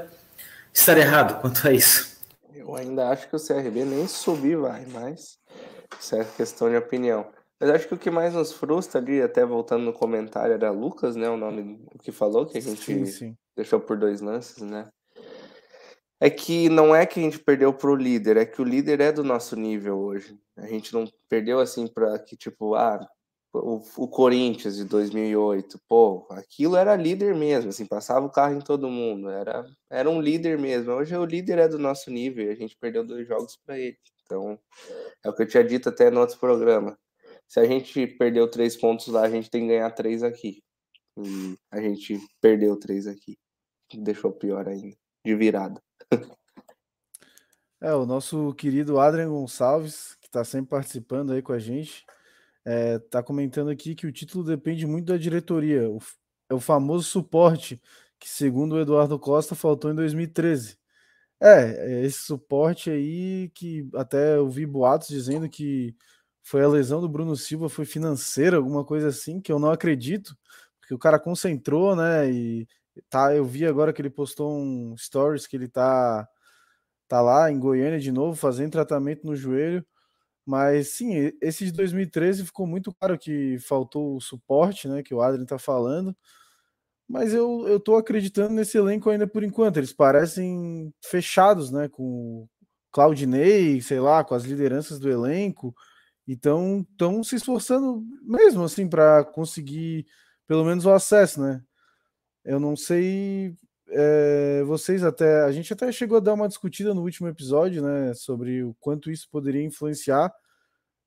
[0.74, 2.15] estar errado quanto a isso.
[2.66, 5.38] Eu ainda acho que o CRB nem subir vai, mas
[6.00, 7.30] isso é questão de opinião.
[7.60, 11.14] Mas acho que o que mais nos frustra ali, até voltando no comentário, era Lucas,
[11.14, 11.28] né?
[11.30, 13.36] O nome que falou, que a gente sim, sim.
[13.56, 14.88] deixou por dois lances, né?
[16.20, 19.12] É que não é que a gente perdeu pro líder, é que o líder é
[19.12, 20.36] do nosso nível hoje.
[20.56, 23.06] A gente não perdeu assim para que, tipo, ah,
[23.58, 28.60] o, o, Corinthians de 2008, pô, aquilo era líder mesmo, assim, passava o carro em
[28.60, 30.92] todo mundo, era, era um líder mesmo.
[30.92, 33.98] Hoje o líder é do nosso nível a gente perdeu dois jogos para ele.
[34.24, 34.58] Então,
[35.24, 36.98] é o que eu tinha dito até no outro programa.
[37.48, 40.62] Se a gente perdeu três pontos lá, a gente tem que ganhar três aqui.
[41.18, 43.38] E a gente perdeu três aqui.
[43.94, 45.80] Deixou pior ainda, de virada.
[47.78, 52.06] É, o nosso querido Adrian Gonçalves, que está sempre participando aí com a gente,
[52.66, 55.88] é, tá comentando aqui que o título depende muito da diretoria.
[55.88, 56.00] O,
[56.50, 57.80] é o famoso suporte
[58.18, 60.76] que, segundo o Eduardo Costa, faltou em 2013.
[61.40, 65.94] É, é, esse suporte aí que até eu vi boatos dizendo que
[66.42, 70.36] foi a lesão do Bruno Silva, foi financeira, alguma coisa assim, que eu não acredito,
[70.80, 72.30] porque o cara concentrou, né?
[72.30, 72.68] E
[73.10, 76.28] tá, eu vi agora que ele postou um stories que ele tá,
[77.08, 79.86] tá lá em Goiânia de novo, fazendo tratamento no joelho.
[80.46, 85.02] Mas sim, esse de 2013 ficou muito claro que faltou o suporte, né?
[85.02, 86.16] Que o Adrian tá falando.
[87.08, 89.78] Mas eu, eu tô acreditando nesse elenco ainda por enquanto.
[89.78, 91.88] Eles parecem fechados, né?
[91.88, 92.48] Com
[92.92, 95.74] Claudinei, sei lá, com as lideranças do elenco.
[96.28, 100.06] Então estão se esforçando mesmo assim para conseguir
[100.46, 101.62] pelo menos o acesso, né?
[102.44, 103.54] Eu não sei
[103.88, 105.44] é, vocês até.
[105.44, 108.12] A gente até chegou a dar uma discutida no último episódio, né?
[108.14, 110.32] Sobre o quanto isso poderia influenciar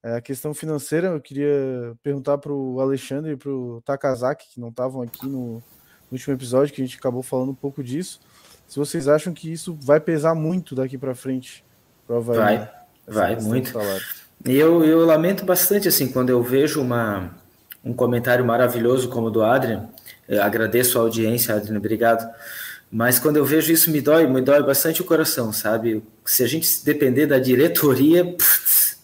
[0.04, 1.10] é, a questão financeira.
[1.10, 5.56] Eu queria perguntar para o Alexandre e para o Takazaki, que não estavam aqui no,
[5.56, 5.64] no,
[6.12, 8.20] último episódio, que a gente acabou falando um pouco disso.
[8.68, 11.66] Se vocês acham que isso vai pesar muito daqui para frente
[12.08, 12.70] Vai, né?
[13.08, 13.78] vai, muito.
[14.44, 17.36] Eu, eu lamento bastante, assim, quando eu vejo uma,
[17.84, 19.88] um comentário maravilhoso como o do Adrian.
[20.28, 22.28] Eu agradeço a audiência, Adrian, obrigado
[22.92, 26.04] mas quando eu vejo isso, me dói, me dói bastante o coração, sabe?
[26.26, 28.98] Se a gente depender da diretoria, putz,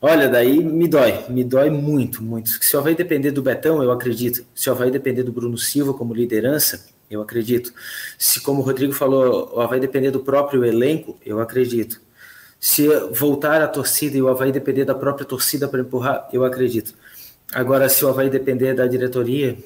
[0.00, 2.50] olha, daí me dói, me dói muito, muito.
[2.64, 4.44] Se vai depender do Betão, eu acredito.
[4.54, 7.72] Se vai depender do Bruno Silva como liderança, eu acredito.
[8.18, 12.00] Se, como o Rodrigo falou, vai depender do próprio elenco, eu acredito.
[12.58, 16.94] Se voltar a torcida e o Havaí depender da própria torcida para empurrar, eu acredito.
[17.52, 19.58] Agora, se o Havaí depender da diretoria,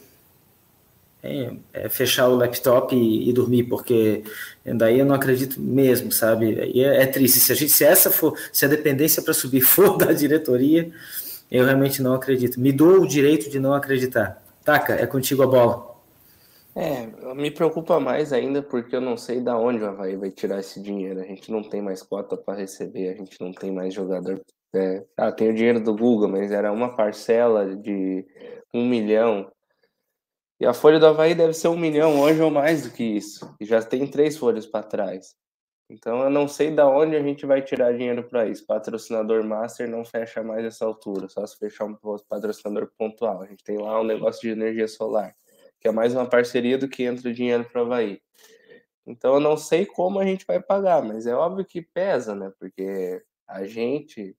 [1.23, 4.23] é, é fechar o laptop e, e, dormir, porque
[4.65, 6.71] daí eu não acredito mesmo, sabe?
[6.73, 7.41] E é, é triste.
[7.41, 10.91] Se, a gente, se essa for, se a dependência para subir for da diretoria,
[11.51, 12.61] eu realmente não acredito.
[12.61, 14.43] Me dou o direito de não acreditar.
[14.65, 15.89] Taca, é contigo a bola.
[16.75, 20.61] É, me preocupa mais ainda porque eu não sei da onde o Havaí vai tirar
[20.61, 21.21] esse dinheiro.
[21.21, 24.41] A gente não tem mais cota para receber, a gente não tem mais jogador
[24.73, 28.25] É, ah, tem o dinheiro do Google, mas era uma parcela de
[28.73, 29.51] um milhão.
[30.61, 33.55] E a folha do Havaí deve ser um milhão hoje ou mais do que isso.
[33.61, 35.37] E já tem três folhas para trás.
[35.90, 38.66] Então eu não sei da onde a gente vai tirar dinheiro para isso.
[38.66, 41.97] Patrocinador master não fecha mais essa altura, só se fechar um
[42.29, 43.42] patrocinador pontual.
[43.42, 45.35] A gente tem lá um negócio de energia solar,
[45.81, 48.21] que é mais uma parceria do que entra dinheiro para o Havaí.
[49.07, 52.53] Então eu não sei como a gente vai pagar, mas é óbvio que pesa, né?
[52.59, 54.37] Porque a gente.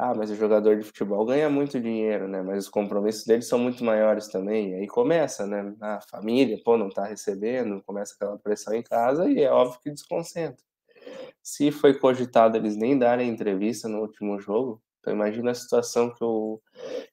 [0.00, 2.40] Ah, mas o jogador de futebol ganha muito dinheiro, né?
[2.40, 4.70] Mas os compromissos deles são muito maiores também.
[4.70, 5.74] E aí começa, né?
[5.80, 9.90] A família, pô, não tá recebendo, começa aquela pressão em casa e é óbvio que
[9.90, 10.64] desconcentra.
[11.42, 16.22] Se foi cogitado eles nem darem entrevista no último jogo, então imagina a situação que
[16.22, 16.60] o,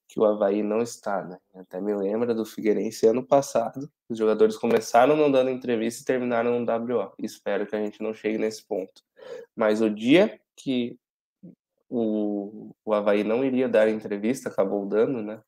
[0.08, 1.40] que o Havaí não está, né?
[1.56, 3.90] Até me lembra do Figueirense ano passado.
[4.08, 7.14] Os jogadores começaram não dando entrevista e terminaram no WO.
[7.18, 9.02] Espero que a gente não chegue nesse ponto.
[9.56, 11.00] Mas o dia que
[11.98, 15.40] o, o Havaí não iria dar entrevista, acabou dando, né?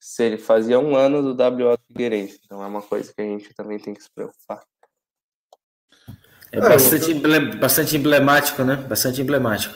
[0.00, 2.40] Se ele fazia um ano do WO Figueirense.
[2.44, 4.62] Então é uma coisa que a gente também tem que se preocupar.
[6.50, 7.14] É bastante,
[7.58, 8.76] bastante emblemático, né?
[8.76, 9.74] Bastante emblemático.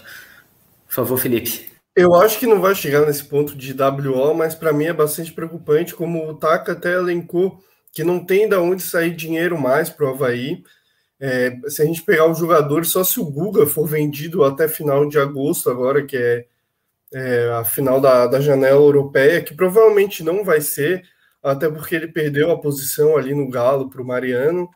[0.86, 1.70] Por favor, Felipe.
[1.94, 5.32] Eu acho que não vai chegar nesse ponto de WO, mas para mim é bastante
[5.32, 10.06] preocupante, como o Taka até elencou, que não tem de onde sair dinheiro mais para
[10.06, 10.64] o Havaí.
[11.26, 15.08] É, se a gente pegar os jogadores, só se o Guga for vendido até final
[15.08, 16.44] de agosto, agora que é,
[17.14, 21.02] é a final da, da janela europeia, que provavelmente não vai ser,
[21.42, 24.68] até porque ele perdeu a posição ali no Galo para o Mariano.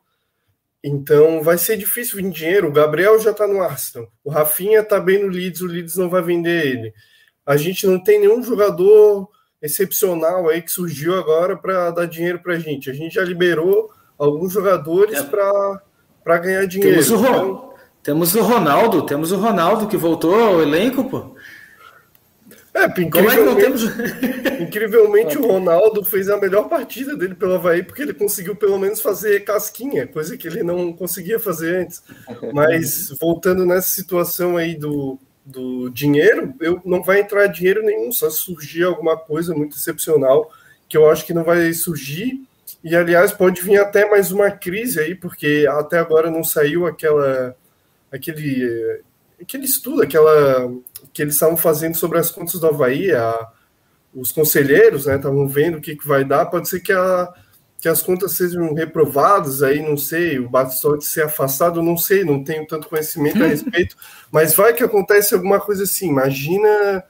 [0.83, 2.69] Então vai ser difícil vir dinheiro.
[2.69, 4.11] O Gabriel já está no Arsenal.
[4.25, 6.95] O Rafinha está bem no Leeds, o Leeds não vai vender ele.
[7.45, 9.29] A gente não tem nenhum jogador
[9.61, 12.89] excepcional aí que surgiu agora para dar dinheiro para a gente.
[12.89, 15.23] A gente já liberou alguns jogadores é.
[15.25, 15.83] para
[16.37, 17.03] ganhar dinheiro.
[17.03, 17.75] Temos o, então...
[18.03, 21.35] temos o Ronaldo, temos o Ronaldo que voltou ao elenco, pô.
[22.75, 23.83] É, é que não temos.
[24.61, 29.01] incrivelmente, o Ronaldo fez a melhor partida dele pelo Havaí, porque ele conseguiu pelo menos
[29.01, 32.03] fazer casquinha, coisa que ele não conseguia fazer antes.
[32.53, 38.31] Mas voltando nessa situação aí do, do dinheiro, eu, não vai entrar dinheiro nenhum, só
[38.31, 40.51] se surgir alguma coisa muito excepcional,
[40.89, 42.47] que eu acho que não vai surgir.
[42.83, 47.57] E aliás, pode vir até mais uma crise aí, porque até agora não saiu aquela
[48.11, 49.03] aquele
[49.41, 50.71] aquele estudo, aquela
[51.13, 53.49] que eles estavam fazendo sobre as contas do Havaí, a,
[54.15, 57.33] os conselheiros né, estavam vendo o que, que vai dar, pode ser que, a,
[57.81, 62.43] que as contas sejam reprovadas, aí não sei, o Batistotti ser afastado, não sei, não
[62.43, 63.97] tenho tanto conhecimento a respeito,
[64.31, 67.05] mas vai que acontece alguma coisa assim, imagina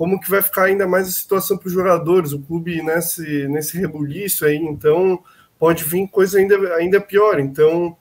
[0.00, 3.78] como que vai ficar ainda mais a situação para os jogadores, o clube nesse, nesse
[3.78, 5.22] rebuliço aí, então
[5.58, 7.94] pode vir coisa ainda, ainda pior, então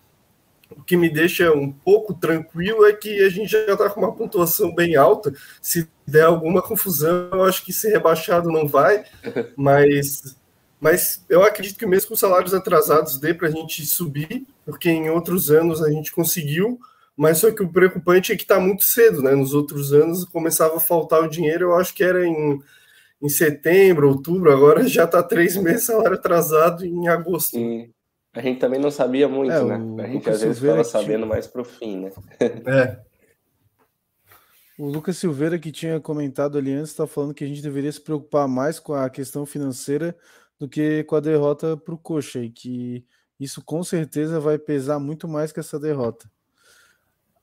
[0.71, 4.15] o que me deixa um pouco tranquilo é que a gente já está com uma
[4.15, 5.33] pontuação bem alta.
[5.61, 9.03] Se der alguma confusão, eu acho que ser rebaixado não vai,
[9.57, 10.37] mas,
[10.79, 15.09] mas eu acredito que mesmo com salários atrasados dê para a gente subir, porque em
[15.09, 16.79] outros anos a gente conseguiu,
[17.19, 19.35] mas só que o preocupante é que está muito cedo, né?
[19.35, 22.57] Nos outros anos começava a faltar o dinheiro, eu acho que era em,
[23.21, 27.57] em setembro, outubro, agora já está três meses salário atrasado em agosto.
[27.57, 27.91] Sim.
[28.31, 30.03] A gente também não sabia muito, é, né?
[30.03, 31.25] A gente Lucas às vezes Silveira ficava sabendo tinha...
[31.25, 32.11] mais pro fim, né?
[32.65, 32.99] É.
[34.79, 37.99] O Lucas Silveira, que tinha comentado ali antes, está falando que a gente deveria se
[37.99, 40.15] preocupar mais com a questão financeira
[40.57, 43.05] do que com a derrota para o Coxa, e que
[43.37, 46.31] isso com certeza vai pesar muito mais que essa derrota.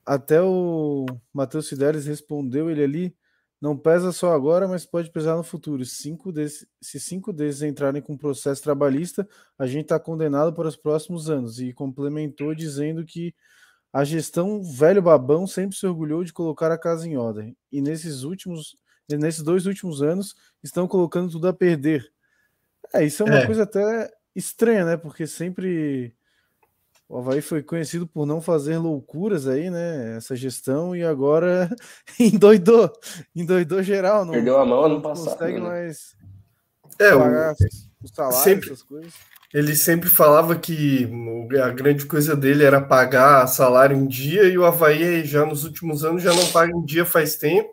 [0.06, 3.16] Até o Matheus Fidelis respondeu ele ali
[3.60, 5.84] não pesa só agora, mas pode pesar no futuro.
[5.84, 9.26] Cinco desses, se cinco desses entrarem com processo trabalhista,
[9.58, 11.58] a gente está condenado para os próximos anos.
[11.58, 13.34] E complementou dizendo que
[13.92, 17.56] a gestão velho babão sempre se orgulhou de colocar a casa em ordem.
[17.72, 18.76] E nesses últimos,
[19.10, 22.06] nesses dois últimos anos, estão colocando tudo a perder.
[22.94, 23.46] É, isso é uma é.
[23.46, 24.96] coisa até estranha, né?
[24.98, 26.14] Porque sempre
[27.08, 30.16] o Havaí foi conhecido por não fazer loucuras aí, né?
[30.16, 31.70] Essa gestão, e agora
[32.18, 32.92] endoidou,
[33.34, 34.24] endoidou geral.
[34.24, 35.38] Não, Perdeu a mão ano passado.
[35.38, 35.60] consegue né?
[35.60, 36.16] mais
[36.98, 37.56] é, pagar o,
[38.04, 39.14] os salários, sempre, essas coisas.
[39.54, 41.08] Ele sempre falava que
[41.62, 46.04] a grande coisa dele era pagar salário em dia, e o Havaí já nos últimos
[46.04, 47.70] anos já não paga em dia faz tempo.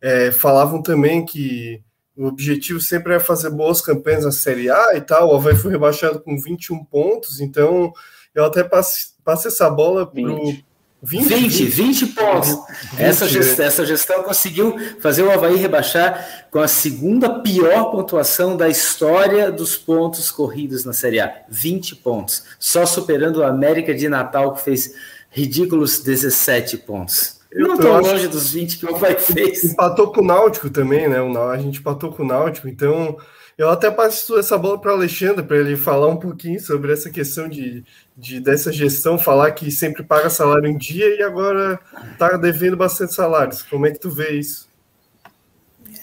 [0.00, 1.80] É, falavam também que
[2.16, 5.28] o objetivo sempre é fazer boas campanhas na Série A e tal.
[5.28, 7.92] O Havaí foi rebaixado com 21 pontos, então
[8.34, 10.56] eu até passo, passo essa bola para o
[11.02, 12.48] 20, 20, 20 pontos.
[12.92, 18.56] 20, essa, gestão, essa gestão conseguiu fazer o Havaí rebaixar com a segunda pior pontuação
[18.56, 21.42] da história dos pontos corridos na Série A.
[21.48, 22.44] 20 pontos.
[22.58, 24.92] Só superando o América de Natal, que fez
[25.30, 27.38] ridículos 17 pontos.
[27.54, 29.62] não tão longe dos 20 que o Havaí fez.
[29.62, 31.18] Empatou com o Náutico também, né?
[31.52, 33.16] A gente empatou com o Náutico, então
[33.58, 37.10] eu até passo essa bola para o Alexandre, para ele falar um pouquinho sobre essa
[37.10, 37.84] questão de,
[38.16, 41.80] de dessa gestão, falar que sempre paga salário em dia e agora
[42.12, 43.62] está devendo bastante salários.
[43.62, 44.68] Como é que tu vê isso?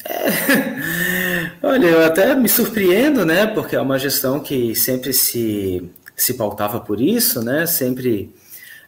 [0.04, 3.48] É, olha, eu até me surpreendo, né?
[3.48, 7.66] Porque é uma gestão que sempre se, se pautava por isso, né?
[7.66, 8.36] Sempre,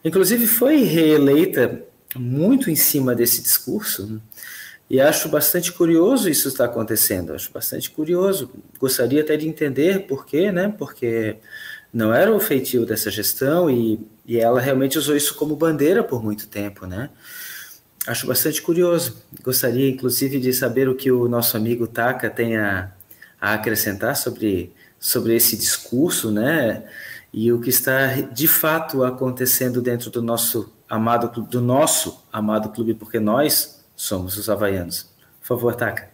[0.04, 1.82] inclusive, foi reeleita
[2.14, 4.06] muito em cima desse discurso.
[4.06, 4.20] Né?
[4.90, 8.50] E acho bastante curioso isso estar acontecendo, acho bastante curioso.
[8.78, 10.74] Gostaria até de entender por quê, né?
[10.78, 11.36] Porque
[11.92, 16.22] não era o feitio dessa gestão e, e ela realmente usou isso como bandeira por
[16.22, 17.10] muito tempo, né?
[18.06, 19.22] Acho bastante curioso.
[19.42, 22.90] Gostaria, inclusive, de saber o que o nosso amigo Taka tem a,
[23.38, 26.84] a acrescentar sobre, sobre esse discurso, né?
[27.30, 32.94] E o que está de fato acontecendo dentro do nosso amado do nosso amado clube,
[32.94, 35.10] porque nós somos os havaianos.
[35.40, 36.08] Por favor, Taka.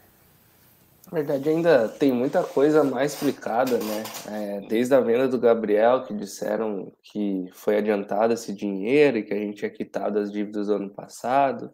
[1.12, 4.02] Na verdade, ainda tem muita coisa mais explicada, né?
[4.26, 9.34] É, desde a venda do Gabriel, que disseram que foi adiantado esse dinheiro e que
[9.34, 11.70] a gente tinha quitado as dívidas do ano passado.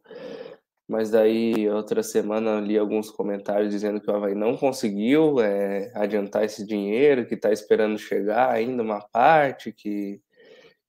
[0.86, 6.44] Mas daí, outra semana, li alguns comentários dizendo que o Havaí não conseguiu é, adiantar
[6.44, 10.20] esse dinheiro, que está esperando chegar ainda uma parte, que,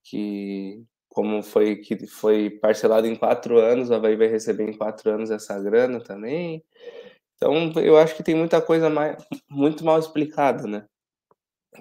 [0.03, 5.11] que como foi que foi parcelado em quatro anos, o Havaí vai receber em quatro
[5.11, 6.63] anos essa grana também.
[7.35, 9.17] Então, eu acho que tem muita coisa mais,
[9.49, 10.85] muito mal explicada, né?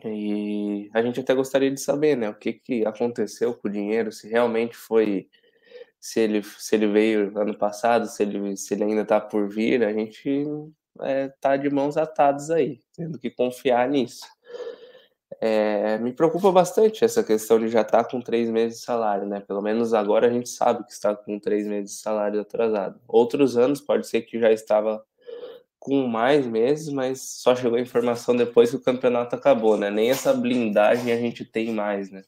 [0.04, 4.12] E a gente até gostaria de saber, né, o que, que aconteceu com o dinheiro,
[4.12, 5.28] se realmente foi,
[6.00, 9.84] se ele, se ele veio ano passado, se ele, se ele ainda está por vir,
[9.84, 10.44] a gente
[11.02, 14.24] é, tá de mãos atadas aí, tendo que confiar nisso.
[15.42, 19.26] É, me preocupa bastante essa questão de já estar tá com três meses de salário,
[19.26, 19.40] né?
[19.40, 23.00] Pelo menos agora a gente sabe que está com três meses de salário atrasado.
[23.08, 25.02] Outros anos pode ser que já estava
[25.78, 29.90] com mais meses, mas só chegou a informação depois que o campeonato acabou, né?
[29.90, 32.22] Nem essa blindagem a gente tem mais, né?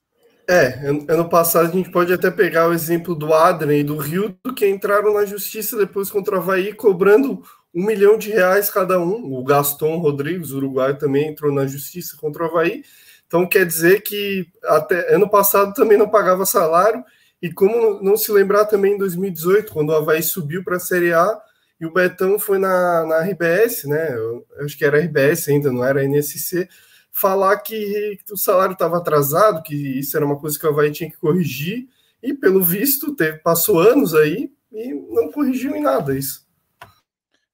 [0.49, 4.35] É, ano passado a gente pode até pegar o exemplo do Adrian e do Rio,
[4.57, 7.43] que entraram na justiça depois contra o Havaí, cobrando
[7.75, 9.35] um milhão de reais cada um.
[9.35, 12.85] O Gaston Rodrigues, uruguaio, também entrou na justiça contra o Havaí.
[13.27, 17.03] Então quer dizer que até ano passado também não pagava salário.
[17.41, 21.13] E como não se lembrar também em 2018, quando o Havaí subiu para a Série
[21.13, 21.41] A
[21.81, 24.15] e o Betão foi na, na RBS, né?
[24.15, 26.69] Eu acho que era RBS ainda, não era NSC,
[27.11, 30.93] falar que, que o salário estava atrasado, que isso era uma coisa que o Havaí
[30.93, 31.89] tinha que corrigir.
[32.23, 36.47] E pelo visto, teve, passou anos aí e não corrigiu em nada isso.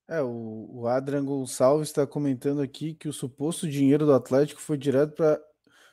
[0.09, 4.79] É, o, o Adrian Gonçalves está comentando aqui que o suposto dinheiro do Atlético foi
[4.79, 5.39] direto para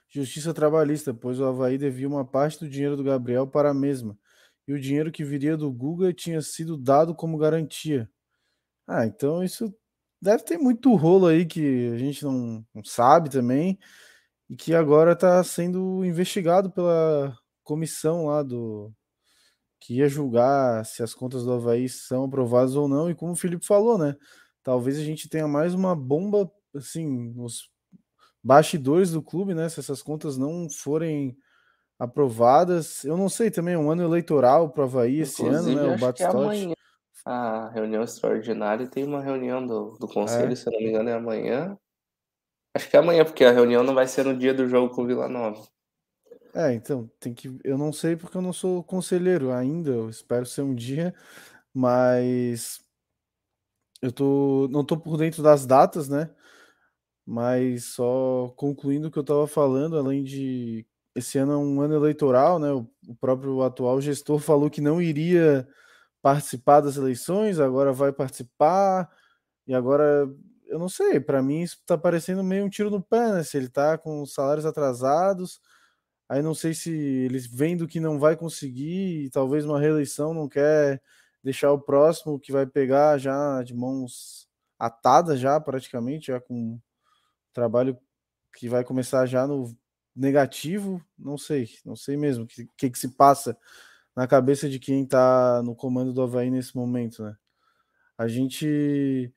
[0.10, 4.17] Justiça Trabalhista, pois o Havaí devia uma parte do dinheiro do Gabriel para a mesma.
[4.67, 8.10] E o dinheiro que viria do Guga tinha sido dado como garantia.
[8.88, 9.73] Ah, então isso
[10.21, 13.78] deve ter muito rolo aí que a gente não, não sabe também.
[14.49, 18.93] E que agora está sendo investigado pela comissão lá do,
[19.80, 23.36] que ia julgar se as contas do Havaí são aprovadas ou não, e como o
[23.36, 24.16] Felipe falou, né?
[24.64, 27.70] Talvez a gente tenha mais uma bomba, assim, nos
[28.44, 29.70] bastidores do clube, né?
[29.70, 31.38] Se essas contas não forem
[32.00, 33.04] aprovadas.
[33.04, 35.96] Eu não sei também, é um ano eleitoral para o Havaí esse ano, né?
[35.96, 36.74] O Batistote.
[37.26, 40.56] a reunião extraordinária tem uma reunião do, do conselho, é.
[40.56, 41.78] se eu não me engano, é amanhã.
[42.74, 45.04] Acho que é amanhã, porque a reunião não vai ser no dia do jogo com
[45.04, 45.66] o Vila Nova.
[46.56, 47.54] É, então, tem que.
[47.65, 51.13] Eu não sei porque eu não sou conselheiro ainda, eu espero ser um dia,
[51.74, 52.80] mas
[54.02, 56.30] eu tô, não tô por dentro das datas, né?
[57.26, 61.96] Mas só concluindo o que eu estava falando, além de esse ano é um ano
[61.96, 62.72] eleitoral, né?
[62.72, 65.68] O, próprio atual gestor falou que não iria
[66.22, 69.10] participar das eleições, agora vai participar,
[69.68, 70.30] e agora
[70.68, 73.44] eu não sei, para mim isso está parecendo meio um tiro no pé, né?
[73.44, 75.62] Se ele está com os salários atrasados
[76.28, 81.02] Aí não sei se eles vendo que não vai conseguir, talvez uma reeleição não quer
[81.43, 84.47] deixar o próximo que vai pegar já de mãos
[84.80, 86.80] atadas já praticamente, já com
[87.54, 87.97] trabalho
[88.58, 89.78] que vai começar já no
[90.16, 93.58] negativo, não sei, não sei mesmo o que, que, que se passa
[94.16, 97.36] na cabeça de quem está no comando do Havaí nesse momento, né?
[98.18, 99.34] A gente,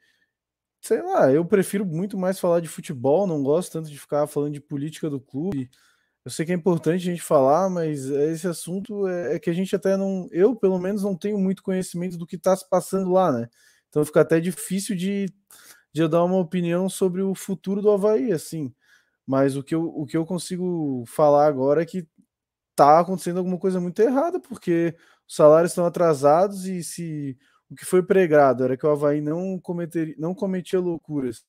[0.80, 4.54] sei lá, eu prefiro muito mais falar de futebol, não gosto tanto de ficar falando
[4.54, 5.68] de política do clube,
[6.28, 9.52] eu sei que é importante a gente falar, mas esse assunto é, é que a
[9.54, 10.28] gente até não.
[10.30, 13.48] Eu, pelo menos, não tenho muito conhecimento do que está se passando lá, né?
[13.88, 15.32] Então fica até difícil de,
[15.90, 18.74] de eu dar uma opinião sobre o futuro do Havaí, assim.
[19.26, 22.06] Mas o que eu, o que eu consigo falar agora é que
[22.76, 24.94] tá acontecendo alguma coisa muito errada, porque
[25.26, 27.38] os salários estão atrasados e se
[27.70, 31.44] o que foi pregado era que o Havaí não, cometer, não cometia loucuras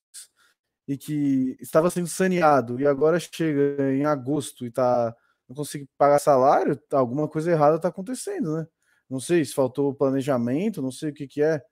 [0.90, 5.14] e que estava sendo saneado e agora chega em agosto e tá
[5.48, 8.66] não consegue pagar salário, alguma coisa errada está acontecendo, né?
[9.08, 11.62] Não sei se faltou planejamento, não sei o que, que é,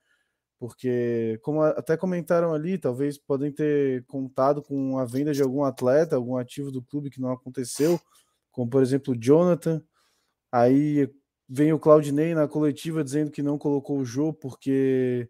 [0.59, 6.15] porque como até comentaram ali, talvez podem ter contado com a venda de algum atleta,
[6.15, 8.01] algum ativo do clube que não aconteceu,
[8.53, 9.83] como por exemplo o Jonathan.
[10.53, 11.11] Aí
[11.49, 15.29] vem o Claudinei na coletiva dizendo que não colocou o Jô porque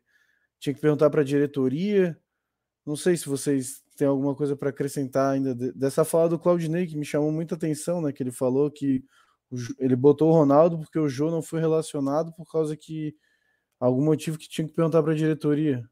[0.61, 2.18] tinha que perguntar para a diretoria.
[2.89, 6.97] Não sei se vocês têm alguma coisa para acrescentar ainda dessa fala do Claudinei, que
[6.97, 8.11] me chamou muita atenção, né?
[8.12, 9.05] Que ele falou que
[9.78, 13.14] ele botou o Ronaldo porque o Jô não foi relacionado por causa que
[13.78, 15.84] algum motivo que tinha que perguntar para a diretoria.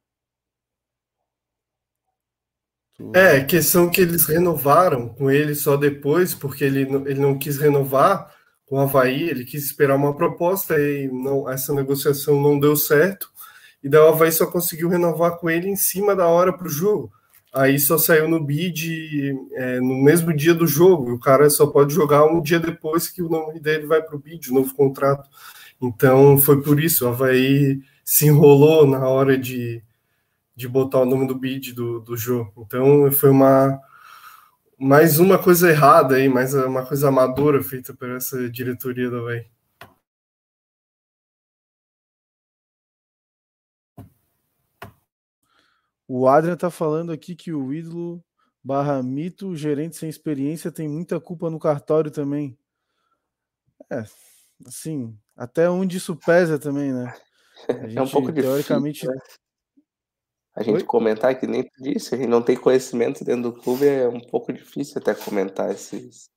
[3.14, 8.34] É, questão que eles renovaram com ele só depois, porque ele, ele não quis renovar
[8.64, 13.30] com o Havaí, ele quis esperar uma proposta e não, essa negociação não deu certo.
[13.86, 16.68] E daí o Havaí só conseguiu renovar com ele em cima da hora para o
[16.68, 17.12] jogo.
[17.54, 21.12] Aí só saiu no bid é, no mesmo dia do jogo.
[21.12, 24.18] O cara só pode jogar um dia depois que o nome dele vai para o
[24.18, 25.30] bid, o novo contrato.
[25.80, 27.04] Então foi por isso.
[27.04, 29.80] O Havaí se enrolou na hora de,
[30.56, 32.66] de botar o nome do bid do, do jogo.
[32.66, 33.80] Então foi uma
[34.76, 39.46] mais uma coisa errada aí, mais uma coisa amadora feita por essa diretoria do Havaí.
[46.08, 48.24] O Adrian tá falando aqui que o ídolo
[48.62, 52.58] barra mito, gerente sem experiência, tem muita culpa no cartório também.
[53.90, 54.04] É,
[54.66, 57.14] assim, até onde isso pesa também, né?
[57.86, 59.00] Gente, é um pouco teoricamente...
[59.00, 59.14] difícil.
[59.14, 59.20] Né?
[60.56, 60.84] A gente Oi?
[60.84, 64.50] comentar que nem disse, a gente não tem conhecimento dentro do clube, é um pouco
[64.50, 66.30] difícil até comentar esses.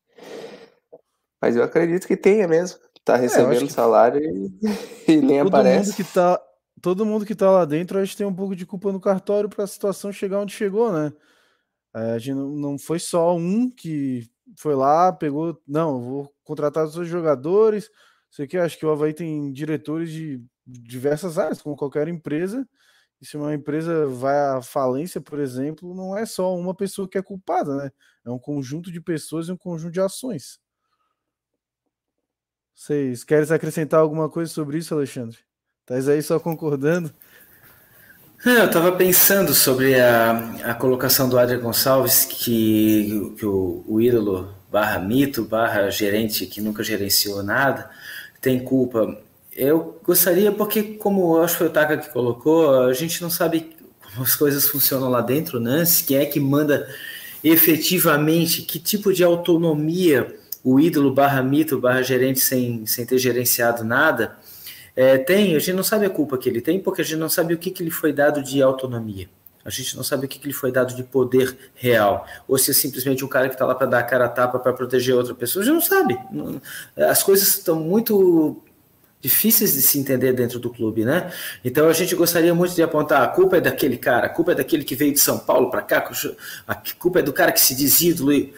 [1.41, 2.79] Mas eu acredito que tenha mesmo.
[3.05, 4.51] Tá é, recebendo é, salário e,
[5.07, 5.91] e nem todo aparece.
[5.91, 6.39] Mundo que tá,
[6.81, 9.49] todo mundo que tá lá dentro, a gente tem um pouco de culpa no cartório
[9.49, 11.13] para a situação chegar onde chegou, né?
[11.93, 16.93] É, a gente não, foi só um que foi lá, pegou, não, vou contratar os
[16.93, 17.89] seus jogadores.
[18.29, 22.67] Sei que acho que o Havaí tem diretores de diversas áreas, como qualquer empresa.
[23.21, 27.17] E se uma empresa vai à falência, por exemplo, não é só uma pessoa que
[27.17, 27.91] é culpada, né?
[28.25, 30.59] É um conjunto de pessoas e um conjunto de ações.
[32.73, 35.48] Vocês querem acrescentar alguma coisa sobre isso, Alexandre?
[35.89, 37.11] Estás aí só concordando?
[38.45, 43.99] É, eu estava pensando sobre a, a colocação do Adriano Gonçalves, que, que o, o
[43.99, 47.89] ídolo barra mito, barra gerente que nunca gerenciou nada,
[48.39, 49.17] tem culpa.
[49.51, 53.75] Eu gostaria, porque como acho que foi o Taka que colocou, a gente não sabe
[53.99, 55.83] como as coisas funcionam lá dentro, né?
[56.05, 56.87] Quem é que manda
[57.43, 63.83] efetivamente, que tipo de autonomia o ídolo barra mito barra gerente sem, sem ter gerenciado
[63.83, 64.37] nada
[64.99, 67.29] é, tem, a gente não sabe a culpa que ele tem, porque a gente não
[67.29, 69.29] sabe o que, que lhe foi dado de autonomia.
[69.63, 72.27] A gente não sabe o que, que lhe foi dado de poder real.
[72.45, 74.59] Ou se é simplesmente um cara que está lá para dar a cara a tapa
[74.59, 75.63] para proteger outra pessoa.
[75.63, 76.19] A gente não sabe.
[76.97, 78.61] As coisas estão muito
[79.21, 81.31] difíceis de se entender dentro do clube, né?
[81.63, 84.55] Então a gente gostaria muito de apontar a culpa é daquele cara, a culpa é
[84.55, 86.09] daquele que veio de São Paulo para cá,
[86.67, 88.53] a culpa é do cara que se diz ídolo e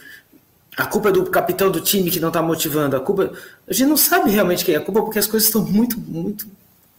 [0.77, 2.95] a culpa é do capitão do time que não está motivando.
[2.95, 3.31] A culpa.
[3.67, 6.47] A gente não sabe realmente quem é a culpa porque as coisas estão muito, muito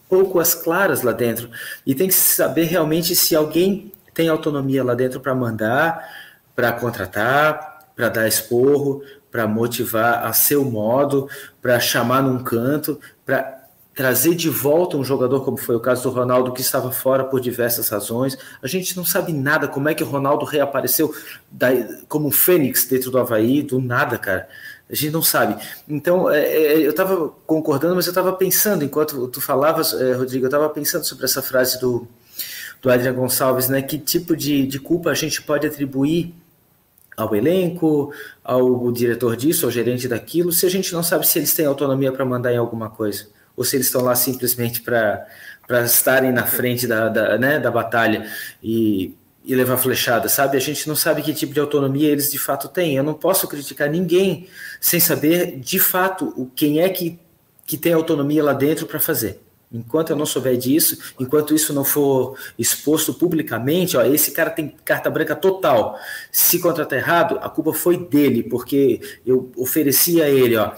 [0.07, 1.49] pouco as claras lá dentro.
[1.85, 6.07] E tem que saber realmente se alguém tem autonomia lá dentro para mandar,
[6.55, 9.01] para contratar, para dar esporro,
[9.31, 11.27] para motivar a seu modo,
[11.59, 13.62] para chamar num canto, para
[13.95, 17.39] trazer de volta um jogador, como foi o caso do Ronaldo, que estava fora por
[17.39, 18.37] diversas razões.
[18.61, 21.13] A gente não sabe nada como é que o Ronaldo reapareceu
[21.51, 21.69] da,
[22.07, 24.49] como um fênix dentro do Havaí, do nada, cara.
[24.89, 25.63] A gente não sabe.
[25.87, 30.45] Então, é, é, eu estava concordando, mas eu estava pensando, enquanto tu falavas, é, Rodrigo,
[30.45, 32.07] eu estava pensando sobre essa frase do,
[32.81, 33.81] do Adriano Gonçalves, né?
[33.81, 36.33] Que tipo de, de culpa a gente pode atribuir
[37.15, 38.11] ao elenco,
[38.43, 42.11] ao diretor disso, ao gerente daquilo, se a gente não sabe se eles têm autonomia
[42.11, 45.27] para mandar em alguma coisa ou se eles estão lá simplesmente para
[45.83, 48.29] estarem na frente da, da, né, da batalha
[48.61, 50.57] e, e levar flechada, sabe?
[50.57, 52.95] A gente não sabe que tipo de autonomia eles de fato têm.
[52.95, 54.47] Eu não posso criticar ninguém
[54.79, 57.19] sem saber de fato o quem é que,
[57.65, 59.39] que tem autonomia lá dentro para fazer.
[59.73, 64.75] Enquanto eu não souber disso, enquanto isso não for exposto publicamente, ó, esse cara tem
[64.85, 65.97] carta branca total.
[66.31, 70.73] Se contratar errado, a culpa foi dele, porque eu ofereci a ele, ó,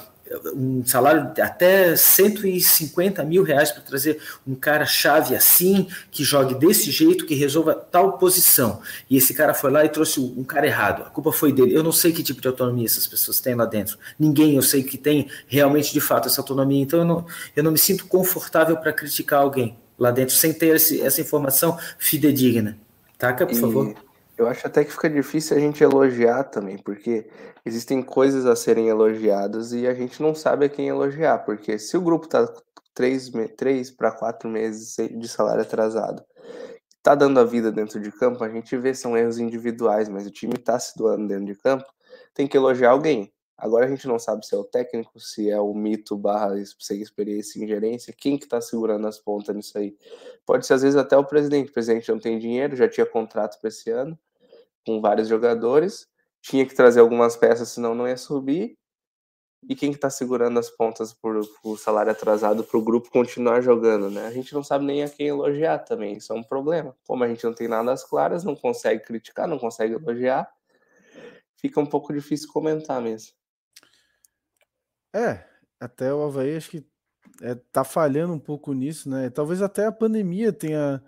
[0.53, 6.55] um salário de até 150 mil reais para trazer um cara chave assim, que jogue
[6.55, 8.81] desse jeito, que resolva tal posição.
[9.09, 11.03] E esse cara foi lá e trouxe um cara errado.
[11.03, 11.75] A culpa foi dele.
[11.75, 13.97] Eu não sei que tipo de autonomia essas pessoas têm lá dentro.
[14.19, 16.81] Ninguém eu sei que tem realmente de fato essa autonomia.
[16.81, 17.25] Então eu não,
[17.55, 21.77] eu não me sinto confortável para criticar alguém lá dentro sem ter esse, essa informação
[21.97, 22.77] fidedigna.
[23.17, 23.59] Taca, por e...
[23.59, 24.04] favor.
[24.37, 27.29] Eu acho até que fica difícil a gente elogiar também, porque
[27.65, 31.95] existem coisas a serem elogiadas e a gente não sabe a quem elogiar, porque se
[31.95, 32.51] o grupo está
[32.93, 36.21] três, três para quatro meses de salário atrasado,
[36.97, 40.31] está dando a vida dentro de campo, a gente vê são erros individuais, mas o
[40.31, 41.85] time está se doando dentro de campo,
[42.33, 43.31] tem que elogiar alguém.
[43.57, 47.01] Agora a gente não sabe se é o técnico, se é o mito barra sem
[47.01, 49.95] experiência em gerência, quem que está segurando as pontas nisso aí.
[50.45, 51.69] Pode ser às vezes até o presidente.
[51.69, 54.19] O presidente não tem dinheiro, já tinha contrato para esse ano,
[54.85, 56.07] com vários jogadores,
[56.41, 58.77] tinha que trazer algumas peças, senão não ia subir.
[59.67, 63.61] E quem que está segurando as pontas por, por salário atrasado para o grupo continuar
[63.61, 64.27] jogando, né?
[64.27, 66.95] A gente não sabe nem a quem elogiar também, isso é um problema.
[67.07, 70.47] Como a gente não tem nada às claras, não consegue criticar, não consegue elogiar,
[71.57, 73.33] fica um pouco difícil comentar mesmo.
[75.15, 75.43] É,
[75.79, 76.85] até o Havaí acho que
[77.41, 79.31] é, tá falhando um pouco nisso, né?
[79.31, 81.03] Talvez até a pandemia tenha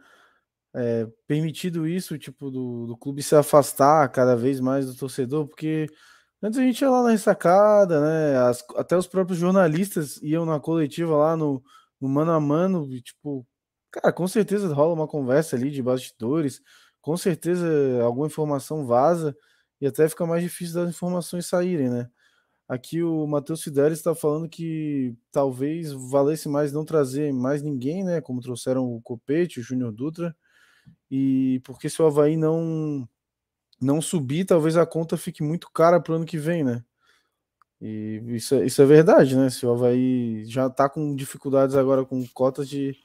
[0.78, 5.88] é, permitido isso, tipo, do, do clube se afastar cada vez mais do torcedor, porque
[6.42, 8.38] antes a gente ia lá na ressacada, né?
[8.38, 11.64] As, até os próprios jornalistas iam na coletiva lá no,
[12.02, 13.46] no mano a mano, e, tipo,
[13.92, 16.62] cara, com certeza rola uma conversa ali de bastidores,
[17.02, 17.68] com certeza
[18.04, 19.36] alguma informação vaza
[19.82, 22.10] e até fica mais difícil das informações saírem, né?
[22.68, 28.22] Aqui o Matheus Fidelis está falando que talvez valesse mais não trazer mais ninguém, né?
[28.22, 30.36] Como trouxeram o Copete, o Júnior Dutra.
[31.10, 33.08] E porque se o Havaí não,
[33.80, 36.84] não subir, talvez a conta fique muito cara para o ano que vem, né?
[37.82, 39.49] E isso, é, isso é verdade, né?
[39.49, 42.97] Se o Havaí já está com dificuldades agora com cotas de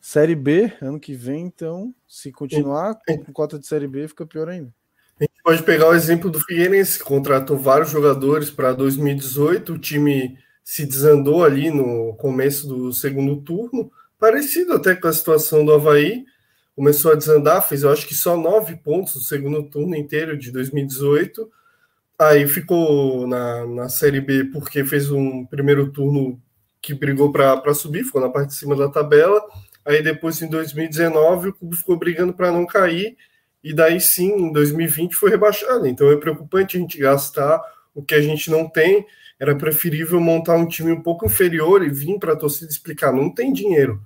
[0.00, 4.48] Série B ano que vem, então se continuar com cota de Série B, fica pior
[4.48, 4.72] ainda.
[5.18, 9.78] A gente pode pegar o exemplo do Figueirense, que contratou vários jogadores para 2018, o
[9.78, 15.72] time se desandou ali no começo do segundo turno, parecido até com a situação do
[15.72, 16.24] Havaí,
[16.76, 20.52] começou a desandar, fez eu acho que só nove pontos no segundo turno inteiro de
[20.52, 21.50] 2018,
[22.18, 26.38] aí ficou na, na Série B porque fez um primeiro turno
[26.82, 29.40] que brigou para subir, ficou na parte de cima da tabela,
[29.86, 33.16] aí depois em 2019 o clube ficou brigando para não cair,
[33.64, 35.88] e daí sim, em 2020 foi rebaixado.
[35.88, 37.60] Então é preocupante a gente gastar
[37.94, 39.04] o que a gente não tem.
[39.40, 43.28] Era preferível montar um time um pouco inferior e vir para a torcida explicar: não
[43.28, 44.00] tem dinheiro.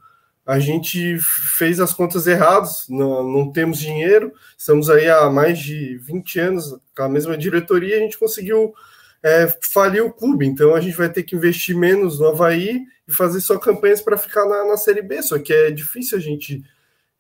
[0.51, 1.17] A gente
[1.57, 6.77] fez as contas erradas, não, não temos dinheiro, estamos aí há mais de 20 anos
[6.97, 8.75] com a mesma diretoria, a gente conseguiu
[9.23, 10.45] é, falir o clube.
[10.45, 14.17] Então a gente vai ter que investir menos no Havaí e fazer só campanhas para
[14.17, 15.23] ficar na, na Série B.
[15.23, 16.65] Só que é difícil a gente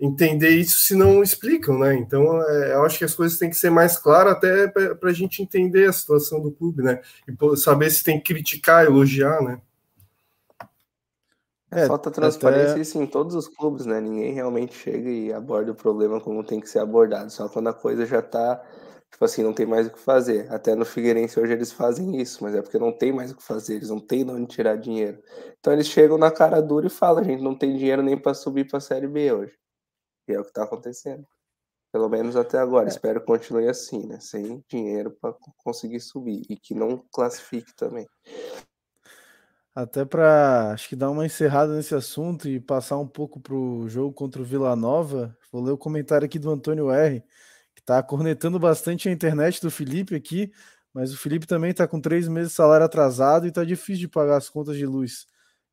[0.01, 1.95] entender isso se não explicam, né?
[1.95, 5.12] Então, é, eu acho que as coisas têm que ser mais claras até para a
[5.12, 7.01] gente entender a situação do clube, né?
[7.28, 9.61] E saber se tem que criticar, elogiar, né?
[11.73, 12.81] É, Falta transparência até...
[12.81, 14.01] isso em todos os clubes, né?
[14.01, 17.31] Ninguém realmente chega e aborda o problema como tem que ser abordado.
[17.31, 18.61] Só quando a coisa já tá,
[19.11, 20.53] tipo assim, não tem mais o que fazer.
[20.53, 23.43] Até no Figueirense hoje eles fazem isso, mas é porque não tem mais o que
[23.43, 25.23] fazer, eles não têm de onde tirar dinheiro.
[25.61, 28.35] Então eles chegam na cara dura e falam, a gente não tem dinheiro nem para
[28.35, 29.57] subir para a Série B hoje.
[30.29, 31.25] E é o que está acontecendo.
[31.93, 32.87] Pelo menos até agora.
[32.87, 32.89] É.
[32.89, 34.18] Espero que continue assim, né?
[34.21, 36.43] Sem dinheiro para conseguir subir.
[36.49, 38.07] E que não classifique também.
[39.75, 43.89] Até para acho que dar uma encerrada nesse assunto e passar um pouco para o
[43.89, 47.21] jogo contra o Vila Nova, vou ler o comentário aqui do Antônio R,
[47.75, 50.53] que está cornetando bastante a internet do Felipe aqui,
[50.93, 54.09] mas o Felipe também está com três meses de salário atrasado e está difícil de
[54.09, 55.27] pagar as contas de luz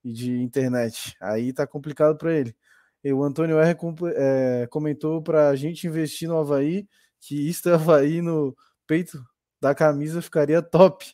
[0.03, 1.15] e de internet.
[1.19, 2.55] Aí está complicado para ele.
[3.03, 3.75] E o Antônio R
[4.15, 6.87] é, comentou para a gente investir no Havaí,
[7.19, 9.19] que isso Havaí no peito
[9.59, 11.05] da camisa ficaria top.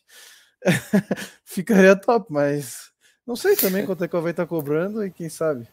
[1.44, 2.90] ficaria top, mas
[3.26, 5.66] não sei também quanto é que o Havaí está cobrando e quem sabe.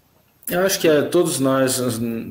[0.50, 1.80] Eu acho que é, todos nós,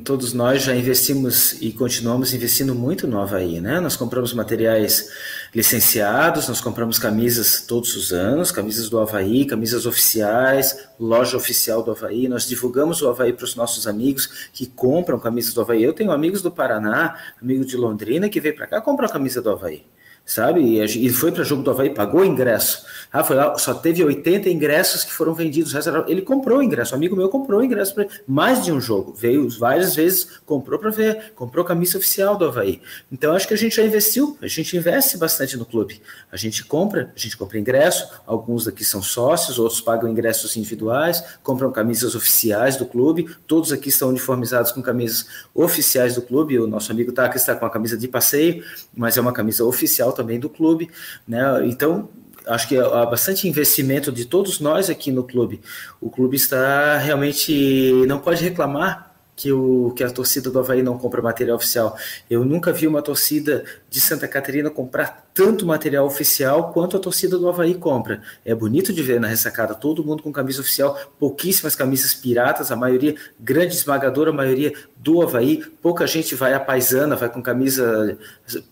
[0.03, 3.79] todos nós já investimos e continuamos investindo muito no Havaí, né?
[3.79, 5.09] Nós compramos materiais
[5.55, 11.91] licenciados, nós compramos camisas todos os anos, camisas do Havaí, camisas oficiais, loja oficial do
[11.91, 12.27] Havaí.
[12.27, 15.81] Nós divulgamos o Havaí para os nossos amigos que compram camisas do Havaí.
[15.81, 19.41] Eu tenho amigos do Paraná, amigo de Londrina, que vem para cá compram a camisa
[19.41, 19.83] do Havaí.
[20.31, 20.81] Sabe?
[20.81, 22.85] E, foi para jogo do Havaí, pagou ingresso.
[23.11, 25.73] Ah, foi lá, só teve 80 ingressos que foram vendidos.
[26.07, 29.13] Ele comprou ingresso, um amigo meu comprou ingresso para mais de um jogo.
[29.13, 32.81] Veio várias vezes, comprou para ver, comprou camisa oficial do Havaí.
[33.11, 36.01] Então acho que a gente já investiu, a gente investe bastante no clube.
[36.31, 41.21] A gente compra, a gente compra ingresso, alguns aqui são sócios, outros pagam ingressos individuais,
[41.43, 46.57] compram camisas oficiais do clube, todos aqui estão uniformizados com camisas oficiais do clube.
[46.57, 48.63] O nosso amigo Taka está com a camisa de passeio,
[48.95, 50.89] mas é uma camisa oficial também do clube,
[51.27, 51.41] né?
[51.65, 52.09] Então
[52.47, 55.61] acho que há bastante investimento de todos nós aqui no clube.
[55.99, 59.10] O clube está realmente não pode reclamar
[59.41, 61.97] que, o, que a torcida do Havaí não compra material oficial.
[62.29, 67.39] Eu nunca vi uma torcida de Santa Catarina comprar tanto material oficial quanto a torcida
[67.39, 68.21] do Havaí compra.
[68.45, 72.75] É bonito de ver na ressacada todo mundo com camisa oficial, pouquíssimas camisas piratas, a
[72.75, 75.63] maioria, grande esmagadora maioria do Havaí.
[75.81, 78.15] Pouca gente vai a paisana, vai com camisa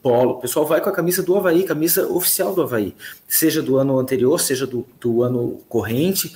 [0.03, 0.33] polo.
[0.33, 2.95] O pessoal vai com a camisa do Havaí, camisa oficial do Havaí,
[3.27, 6.31] seja do ano anterior, seja do, do ano corrente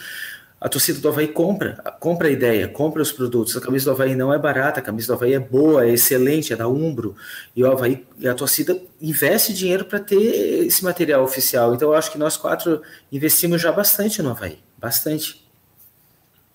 [0.64, 3.58] a torcida do Havaí compra, compra a ideia, compra os produtos.
[3.58, 6.54] A camisa do Havaí não é barata, a camisa do Havaí é boa, é excelente,
[6.54, 7.18] é da Umbro.
[7.54, 11.76] E o Havaí, a torcida investe dinheiro para ter esse material oficial.
[11.76, 14.58] Então eu acho que nós quatro investimos já bastante no Havaí.
[14.78, 15.46] Bastante.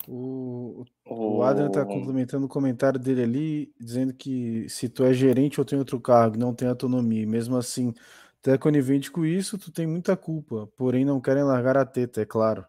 [0.07, 5.61] O, o Adrian está complementando o comentário dele ali, dizendo que se tu é gerente
[5.61, 7.93] ou tem outro cargo, não tem autonomia, mesmo assim,
[8.41, 12.21] tu é conivente com isso, tu tem muita culpa, porém não querem largar a teta,
[12.21, 12.65] é claro.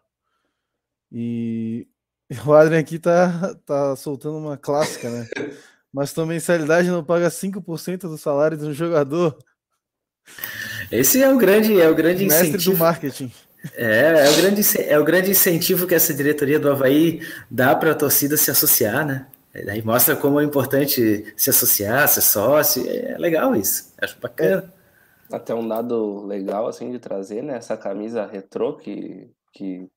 [1.11, 1.87] E
[2.45, 5.27] o Adrian aqui tá, tá soltando uma clássica, né?
[5.93, 9.37] Mas tua mensalidade não paga 5% do salário de um jogador.
[10.89, 12.75] Esse é o grande, é o grande Mestre incentivo.
[12.75, 13.31] do marketing.
[13.75, 17.91] É, é o, grande, é o grande incentivo que essa diretoria do Havaí dá para
[17.91, 19.27] a torcida se associar, né?
[19.53, 22.83] Aí mostra como é importante se associar, ser sócio.
[22.87, 23.93] É legal isso.
[24.01, 24.73] Acho bacana.
[25.29, 27.57] Até um dado legal assim de trazer, né?
[27.57, 29.89] Essa camisa retrô que, que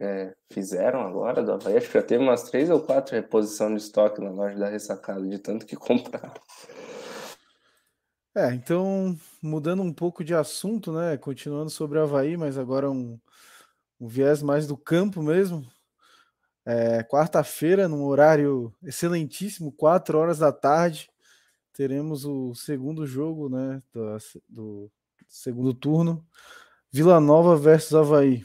[0.00, 1.76] é, fizeram agora do Havaí.
[1.76, 5.26] Acho que já teve umas três ou quatro reposição de estoque na loja da ressacada,
[5.26, 6.40] de tanto que compraram.
[8.34, 11.16] É, então, mudando um pouco de assunto, né?
[11.16, 13.18] Continuando sobre o Havaí, mas agora um,
[13.98, 15.66] um viés mais do campo mesmo.
[16.64, 21.10] É, Quarta-feira, num horário excelentíssimo, 4 horas da tarde,
[21.72, 24.16] teremos o segundo jogo né, do,
[24.48, 24.92] do
[25.26, 26.24] segundo turno.
[26.92, 28.44] Vila Nova versus Havaí.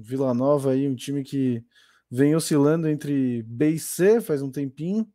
[0.00, 1.64] Vila Nova aí, um time que
[2.10, 5.08] vem oscilando entre B e C faz um tempinho.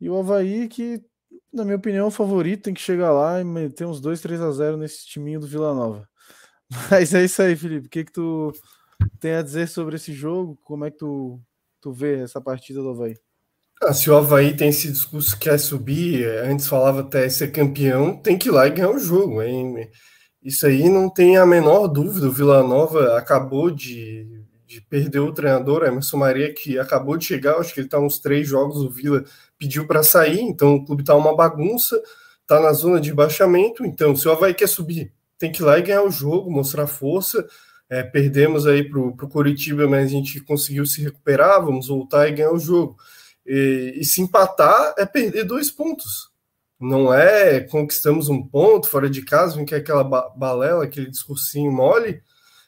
[0.00, 1.02] E o Havaí, que,
[1.52, 4.40] na minha opinião, é o favorito, tem que chegar lá e meter uns 2, 3
[4.40, 6.08] a 0 nesse timinho do Vila Nova.
[6.90, 7.86] Mas é isso aí, Felipe.
[7.86, 8.52] O que, que tu
[9.18, 10.58] tem a dizer sobre esse jogo?
[10.62, 11.40] Como é que tu,
[11.80, 13.16] tu vê essa partida do Havaí?
[13.82, 18.20] Ah, se o Havaí tem esse discurso que quer subir, antes falava até ser campeão,
[18.20, 19.40] tem que ir lá e ganhar o jogo.
[19.40, 19.88] Hein?
[20.42, 22.28] Isso aí não tem a menor dúvida.
[22.28, 24.26] O Vila Nova acabou de,
[24.66, 27.58] de perder o treinador, Emerson Maria, que acabou de chegar.
[27.58, 28.78] Acho que ele está uns três jogos.
[28.78, 29.24] O Vila
[29.58, 32.00] pediu para sair, então o clube está uma bagunça,
[32.42, 33.84] está na zona de baixamento.
[33.84, 36.86] Então, se o Havaí quer subir, tem que ir lá e ganhar o jogo, mostrar
[36.86, 37.46] força.
[37.90, 41.64] É, perdemos aí para o Curitiba, mas a gente conseguiu se recuperar.
[41.64, 42.96] Vamos voltar e ganhar o jogo.
[43.44, 46.30] E, e se empatar, é perder dois pontos.
[46.80, 51.72] Não é conquistamos um ponto fora de casa, vem que é aquela balela, aquele discursinho
[51.72, 52.22] mole,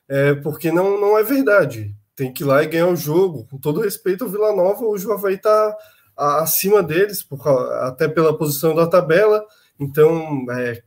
[0.08, 1.94] é, porque não, não é verdade.
[2.16, 3.46] Tem que ir lá e ganhar o jogo.
[3.48, 5.76] Com todo respeito ao Vila Nova, hoje o Havaí está
[6.16, 7.40] acima deles, por,
[7.82, 9.44] até pela posição da tabela.
[9.78, 10.82] Então, é,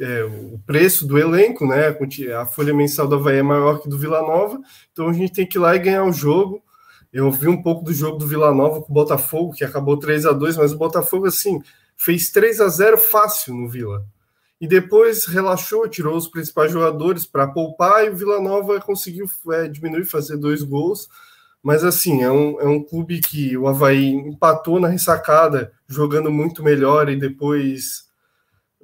[0.00, 1.96] é, o preço do elenco, né?
[2.38, 4.60] A folha mensal do Havaí é maior que do Vila Nova,
[4.92, 6.62] então a gente tem que ir lá e ganhar o jogo.
[7.12, 10.26] Eu vi um pouco do jogo do Vila Nova com o Botafogo, que acabou 3
[10.26, 11.62] a 2 mas o Botafogo, assim,
[11.96, 14.04] fez 3 a 0 fácil no Vila.
[14.60, 19.68] E depois relaxou, tirou os principais jogadores para poupar e o Vila Nova conseguiu é,
[19.68, 21.08] diminuir, fazer dois gols.
[21.62, 26.62] Mas assim, é um, é um clube que o Havaí empatou na ressacada, jogando muito
[26.62, 28.04] melhor e depois,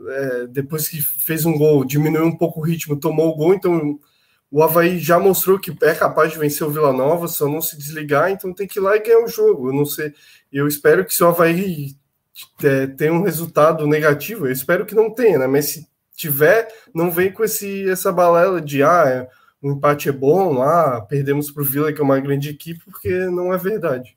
[0.08, 3.54] é, depois que fez um gol, diminuiu um pouco o ritmo, tomou o gol.
[3.54, 3.98] Então
[4.50, 7.76] o Havaí já mostrou que é capaz de vencer o Vila Nova, só não se
[7.76, 9.68] desligar, então tem que ir lá e ganhar o jogo.
[9.68, 10.12] Eu não sei,
[10.52, 11.94] eu espero que se o Havaí
[12.62, 15.46] é, tem um resultado negativo, eu espero que não tenha, né?
[15.46, 19.28] Mas se tiver, não vem com esse, essa balela de ah,
[19.62, 23.08] o empate é bom, ah, perdemos para o Vila, que é uma grande equipe, porque
[23.26, 24.16] não é verdade.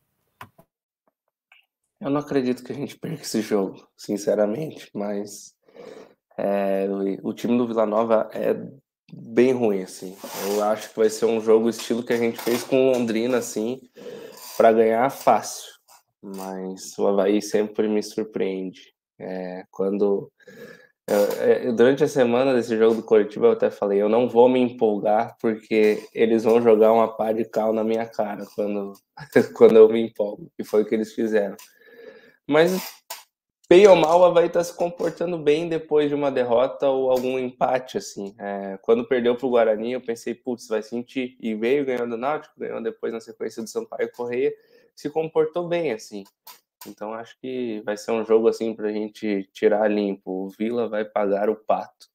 [1.99, 5.55] Eu não acredito que a gente perca esse jogo, sinceramente, mas
[6.37, 8.55] é, o, o, time do Vila Nova é
[9.11, 10.15] bem ruim, assim.
[10.47, 13.81] Eu acho que vai ser um jogo estilo que a gente fez com Londrina, assim,
[14.57, 15.72] para ganhar fácil
[16.23, 18.93] mas o Havaí sempre me surpreende.
[19.19, 20.31] É, quando
[21.05, 21.17] Eu,
[21.65, 24.59] eu, durante a semana desse jogo do Curitiba, eu até falei, eu não vou me
[24.59, 28.93] empolgar porque eles vão jogar uma pá de cal na minha cara quando,
[29.55, 31.57] quando eu me empolgo, que foi o que eles fizeram.
[32.47, 33.03] Mas,
[33.69, 37.37] bem ou mal, a Havaí está se comportando bem depois de uma derrota ou algum
[37.37, 38.33] empate, assim.
[38.39, 41.37] É, quando perdeu para o Guarani, eu pensei, putz, vai sentir.
[41.41, 44.53] E veio ganhando o Náutico, ganhou depois na sequência do Sampaio Correia,
[44.95, 46.23] se comportou bem, assim.
[46.87, 50.45] Então acho que vai ser um jogo assim para a gente tirar limpo.
[50.45, 52.07] O Vila vai pagar o pato.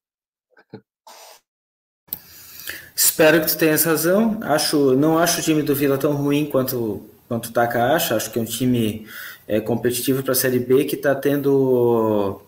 [2.94, 4.38] Espero que tu tenhas razão.
[4.42, 8.16] Acho, não acho o time do Vila tão ruim quanto quanto o Taka acha.
[8.16, 9.06] Acho que é um time
[9.46, 12.42] é, competitivo para a Série B que está tendo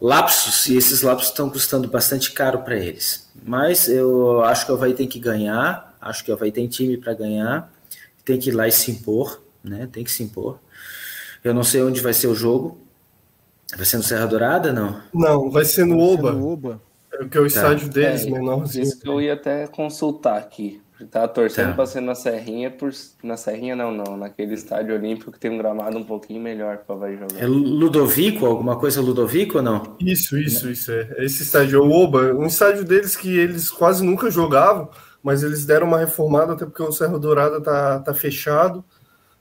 [0.00, 3.28] lapsos e esses lapsos estão custando bastante caro para eles.
[3.44, 5.96] Mas eu acho que o Havaí tem que ganhar.
[6.00, 7.70] Acho que o Havaí tem time para ganhar.
[8.28, 9.88] Tem que ir lá e se impor, né?
[9.90, 10.58] Tem que se impor.
[11.42, 12.78] Eu não sei onde vai ser o jogo.
[13.74, 15.00] Vai ser no Serra Dourada, não?
[15.14, 16.32] Não, vai ser no Oba.
[16.32, 16.82] Ser no Oba.
[17.10, 17.46] É, que é o tá.
[17.46, 18.82] estádio deles, é, menorzinho.
[18.82, 20.78] Isso que eu ia até consultar aqui.
[21.10, 21.72] Tava torcendo tá.
[21.72, 22.92] para ser na Serrinha, por...
[23.22, 26.96] na Serrinha não, não, naquele estádio olímpico que tem um gramado um pouquinho melhor para
[26.96, 27.42] vai jogar.
[27.42, 29.96] É Ludovico, alguma coisa Ludovico ou não?
[29.98, 31.24] Isso, isso, isso é.
[31.24, 34.90] Esse estádio é o Oba, um estádio deles que eles quase nunca jogavam,
[35.22, 38.84] mas eles deram uma reformada até porque o Serra Dourada tá, tá fechado.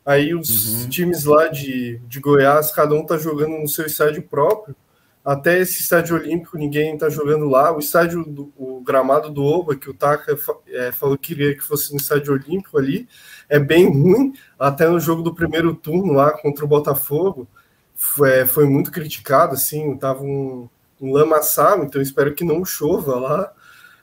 [0.06, 0.90] Aí os uhum.
[0.90, 4.76] times lá de, de Goiás, cada um tá jogando no seu estádio próprio.
[5.24, 7.76] Até esse estádio olímpico, ninguém tá jogando lá.
[7.76, 10.38] O estádio, do, o gramado do Oba, que o Taka
[10.70, 13.10] é, falou que queria que fosse no estádio olímpico ali,
[13.50, 14.32] é bem ruim.
[14.58, 17.46] Até no jogo do primeiro turno lá contra o Botafogo,
[17.94, 20.70] foi, é, foi muito criticado, assim, tava um,
[21.02, 23.52] um lamaçal, então espero que não chova lá.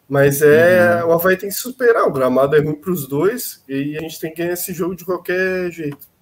[0.08, 1.10] Mas é uhum.
[1.10, 2.06] o Havaí tem que superar.
[2.06, 4.94] O gramado é ruim para os dois e a gente tem que ganhar esse jogo
[4.94, 6.14] de qualquer jeito.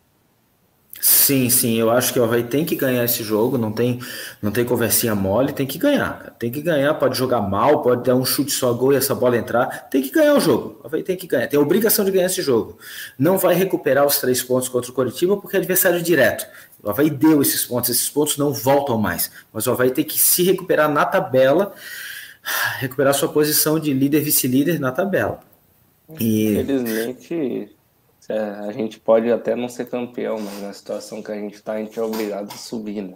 [1.04, 3.98] Sim, sim, eu acho que o Havaí tem que ganhar esse jogo, não tem,
[4.40, 6.36] não tem conversinha mole, tem que ganhar.
[6.38, 9.36] Tem que ganhar, pode jogar mal, pode dar um chute só gol e essa bola
[9.36, 9.88] entrar.
[9.90, 10.78] Tem que ganhar o jogo.
[10.80, 12.78] O Havaí tem que ganhar, tem a obrigação de ganhar esse jogo.
[13.18, 16.46] Não vai recuperar os três pontos contra o Coritiba porque é adversário direto.
[16.80, 19.28] O Havaí deu esses pontos, esses pontos não voltam mais.
[19.52, 21.74] Mas o Havaí tem que se recuperar na tabela
[22.78, 25.40] recuperar sua posição de líder vice-líder na tabela.
[26.20, 26.52] E...
[26.52, 27.76] Infelizmente,
[28.28, 31.74] é, a gente pode até não ser campeão, mas na situação que a gente está,
[31.74, 33.14] a gente é obrigado a subir, né?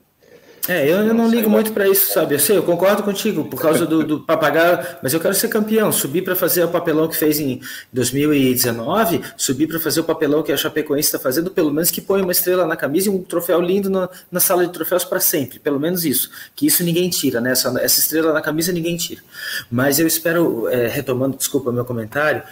[0.69, 2.35] É, eu, eu não ligo muito para isso, sabe?
[2.35, 5.93] Eu sei, eu concordo contigo, por causa do, do papagaio, mas eu quero ser campeão,
[5.93, 7.61] subir para fazer o papelão que fez em
[7.93, 12.21] 2019, subir para fazer o papelão que a Chapecoense está fazendo, pelo menos que põe
[12.21, 15.61] uma estrela na camisa e um troféu lindo na, na sala de troféus para sempre,
[15.61, 16.31] pelo menos isso.
[16.57, 17.53] Que isso ninguém tira, né?
[17.53, 19.23] Essa, essa estrela na camisa ninguém tira.
[19.71, 22.43] Mas eu espero, é, retomando, desculpa meu comentário,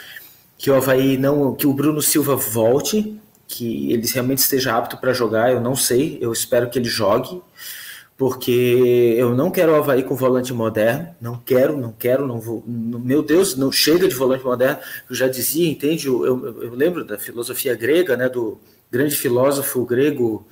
[0.56, 5.12] que o Havaí não, que o Bruno Silva volte, que ele realmente esteja apto para
[5.12, 7.42] jogar, eu não sei, eu espero que ele jogue
[8.16, 12.62] porque eu não quero o Havaí com volante moderno, não quero, não quero, não vou,
[12.66, 14.78] meu Deus, não chega de volante moderno,
[15.10, 18.60] eu já dizia, entende, eu, eu, eu lembro da filosofia grega, né, do
[18.90, 20.46] grande filósofo grego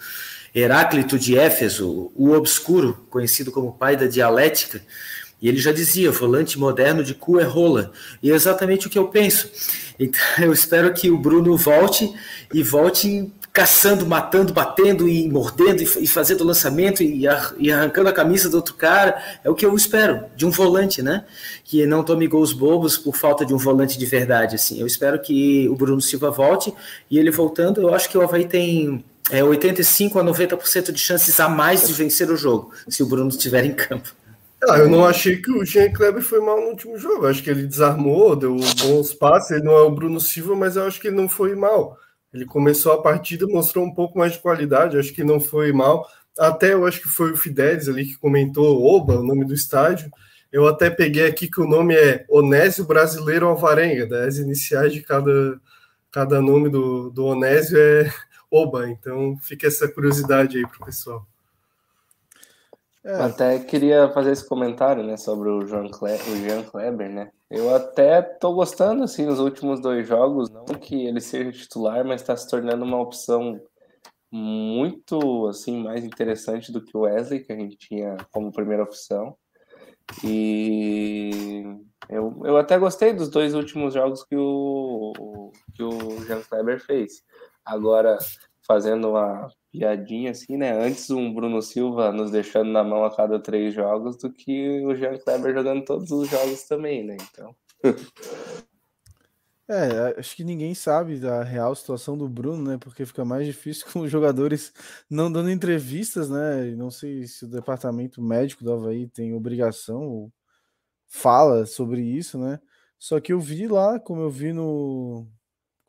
[0.54, 4.82] Heráclito de Éfeso, o obscuro, conhecido como pai da dialética,
[5.42, 7.90] e ele já dizia, volante moderno de cu é rola.
[8.22, 9.50] E é exatamente o que eu penso.
[9.98, 12.14] Então, eu espero que o Bruno volte
[12.54, 18.56] e volte caçando, matando, batendo e mordendo e, fazendo lançamento e, arrancando a camisa do
[18.56, 19.22] outro cara.
[19.44, 21.26] É o que eu espero de um volante, né?
[21.62, 24.54] Que não tome gols bobos por falta de um volante de verdade.
[24.54, 26.72] Assim, eu espero que o Bruno Silva volte
[27.10, 31.38] e ele voltando, eu acho que o Havaí tem é, 85 a 90% de chances
[31.38, 34.14] a mais de vencer o jogo se o Bruno estiver em campo.
[34.68, 37.24] Ah, eu não achei que o Jean Kleber foi mal no último jogo.
[37.24, 39.50] Eu acho que ele desarmou, deu bons passes.
[39.50, 41.98] Ele não é o Bruno Silva, mas eu acho que ele não foi mal.
[42.32, 46.08] Ele começou a partida, mostrou um pouco mais de qualidade, acho que não foi mal.
[46.38, 50.10] Até eu acho que foi o Fidelis ali que comentou Oba, o nome do estádio.
[50.50, 54.26] Eu até peguei aqui que o nome é Onésio Brasileiro Alvarenga, né?
[54.26, 55.60] as iniciais de cada,
[56.10, 58.12] cada nome do, do Onésio é
[58.50, 61.26] Oba, então fica essa curiosidade aí para o pessoal.
[63.04, 63.14] É.
[63.14, 67.32] Até queria fazer esse comentário, né, sobre o Jean, Kleber, o Jean Kleber, né?
[67.50, 72.20] Eu até tô gostando, assim, nos últimos dois jogos, não que ele seja titular, mas
[72.20, 73.60] está se tornando uma opção
[74.30, 79.36] muito, assim, mais interessante do que o Wesley, que a gente tinha como primeira opção.
[80.24, 81.62] E
[82.08, 87.22] eu, eu até gostei dos dois últimos jogos que o, que o Jean Kleber fez.
[87.64, 88.18] Agora,
[88.66, 90.70] fazendo uma piadinha assim, né?
[90.70, 94.94] Antes um Bruno Silva nos deixando na mão a cada três jogos do que o
[94.94, 97.16] Jean Kleber jogando todos os jogos também, né?
[97.30, 97.56] Então.
[99.68, 102.78] É, acho que ninguém sabe da real situação do Bruno, né?
[102.78, 104.70] Porque fica mais difícil com os jogadores
[105.08, 106.68] não dando entrevistas, né?
[106.68, 110.32] E não sei se o departamento médico do Havaí tem obrigação ou
[111.08, 112.60] fala sobre isso, né?
[112.98, 115.26] Só que eu vi lá, como eu vi no.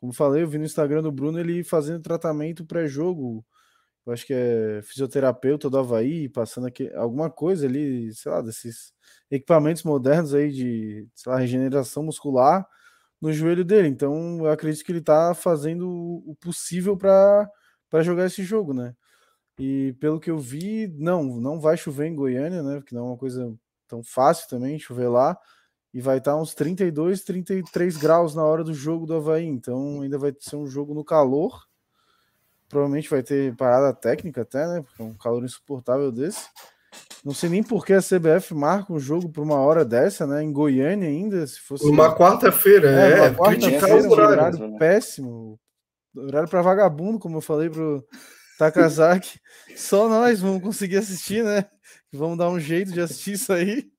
[0.00, 3.44] Como falei, eu vi no Instagram do Bruno ele fazendo tratamento pré-jogo.
[4.06, 8.92] Eu acho que é fisioterapeuta do Havaí, passando aqui alguma coisa ali, sei lá, desses
[9.30, 12.66] equipamentos modernos aí de, lá, regeneração muscular
[13.20, 13.88] no joelho dele.
[13.88, 15.88] Então, eu acredito que ele tá fazendo
[16.26, 17.48] o possível para
[18.02, 18.94] jogar esse jogo, né?
[19.58, 22.76] E pelo que eu vi, não, não vai chover em Goiânia, né?
[22.76, 23.54] Porque não é uma coisa
[23.88, 25.38] tão fácil também chover lá.
[25.92, 29.46] E vai estar tá uns 32, 33 graus na hora do jogo do Havaí.
[29.46, 31.64] Então ainda vai ser um jogo no calor.
[32.68, 34.82] Provavelmente vai ter parada técnica até, né?
[34.82, 36.48] Porque é um calor insuportável desse.
[37.24, 40.42] Não sei nem por que a CBF marca um jogo para uma hora dessa, né?
[40.42, 41.84] Em Goiânia ainda, se fosse.
[41.86, 43.18] Uma quarta-feira, é.
[43.18, 44.78] é uma quarta-feira, um horário né?
[44.78, 45.58] péssimo.
[46.16, 48.04] Horário para vagabundo, como eu falei pro
[48.58, 49.40] Takazaki.
[49.74, 51.64] Só nós vamos conseguir assistir, né?
[52.12, 53.90] Vamos dar um jeito de assistir isso aí.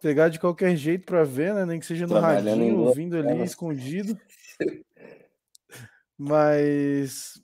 [0.00, 1.64] Pegar de qualquer jeito para ver, né?
[1.64, 4.18] Nem que seja no radinho, ouvindo ali, escondido.
[6.18, 7.42] Mas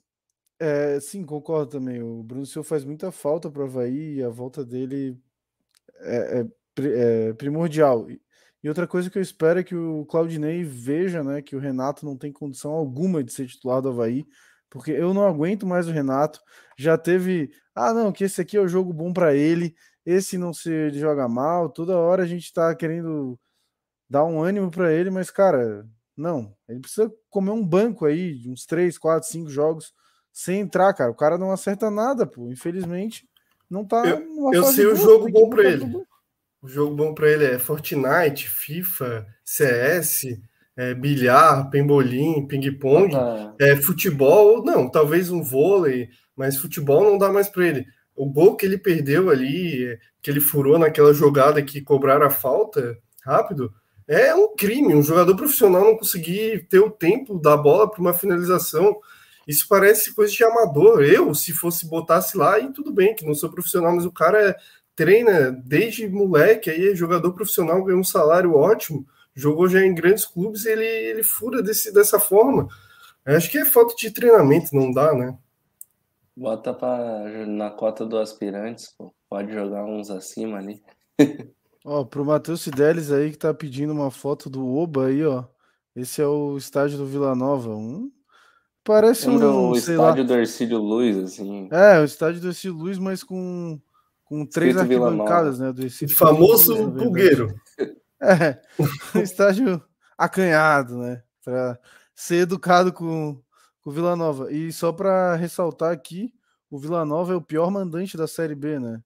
[0.59, 2.01] é, sim, concordo também.
[2.03, 5.19] O Bruno Silva faz muita falta para o Havaí e a volta dele
[6.01, 8.07] é, é, é, primordial.
[8.63, 12.05] E outra coisa que eu espero é que o Claudinei veja né, que o Renato
[12.05, 14.25] não tem condição alguma de ser titular do Havaí,
[14.69, 16.39] porque eu não aguento mais o Renato.
[16.77, 20.53] Já teve, ah, não, que esse aqui é o jogo bom para ele, esse não
[20.53, 23.39] se ele joga mal, toda hora a gente está querendo
[24.09, 28.65] dar um ânimo para ele, mas cara, não, ele precisa comer um banco aí, uns
[28.65, 29.93] 3, 4, 5 jogos
[30.33, 31.11] sem entrar, cara.
[31.11, 32.49] O cara não acerta nada, pô.
[32.49, 33.27] Infelizmente,
[33.69, 34.05] não tá.
[34.05, 35.85] Eu, eu sei o jogo bom para ele.
[36.61, 40.25] O jogo bom para ele é Fortnite, FIFA, CS,
[40.77, 43.53] é, bilhar, pembolim, ping-pong, ah.
[43.59, 47.85] é, futebol, não, talvez um vôlei, mas futebol não dá mais para ele.
[48.15, 52.95] O gol que ele perdeu ali, que ele furou naquela jogada que cobraram a falta
[53.23, 53.73] rápido,
[54.11, 54.93] é um crime.
[54.93, 58.99] Um jogador profissional não conseguir ter o tempo da bola para uma finalização.
[59.47, 61.01] Isso parece coisa de amador.
[61.01, 64.57] Eu, se fosse botasse lá, e tudo bem, que não sou profissional, mas o cara
[64.95, 70.25] treina desde moleque, aí é jogador profissional, ganha um salário ótimo, jogou já em grandes
[70.25, 72.67] clubes ele, ele fura desse, dessa forma.
[73.25, 75.37] Eu acho que é falta de treinamento, não dá, né?
[76.35, 79.13] Bota pra, na cota do aspirantes, pô.
[79.29, 80.83] pode jogar uns acima ali.
[81.83, 85.45] ó, pro Matheus Fidelis aí que tá pedindo uma foto do Oba aí, ó.
[85.95, 87.75] Esse é o estádio do Vila Nova.
[87.75, 88.11] Um
[88.83, 89.69] Parece um.
[89.69, 90.27] O estádio lá.
[90.27, 91.69] do Ercílio Luz, assim.
[91.71, 93.79] É, o estádio do Ercílio Luz, mas com,
[94.23, 95.71] com três Escrito arquibancadas, né?
[95.71, 97.53] Do Ercílio famoso Luz, pulgueiro.
[98.23, 98.61] É,
[99.17, 99.83] um estádio
[100.15, 101.23] acanhado, né?
[101.43, 101.79] Para
[102.13, 103.41] ser educado com,
[103.81, 104.53] com o Vila Nova.
[104.53, 106.31] E só para ressaltar aqui,
[106.69, 109.01] o Vila Nova é o pior mandante da Série B, né?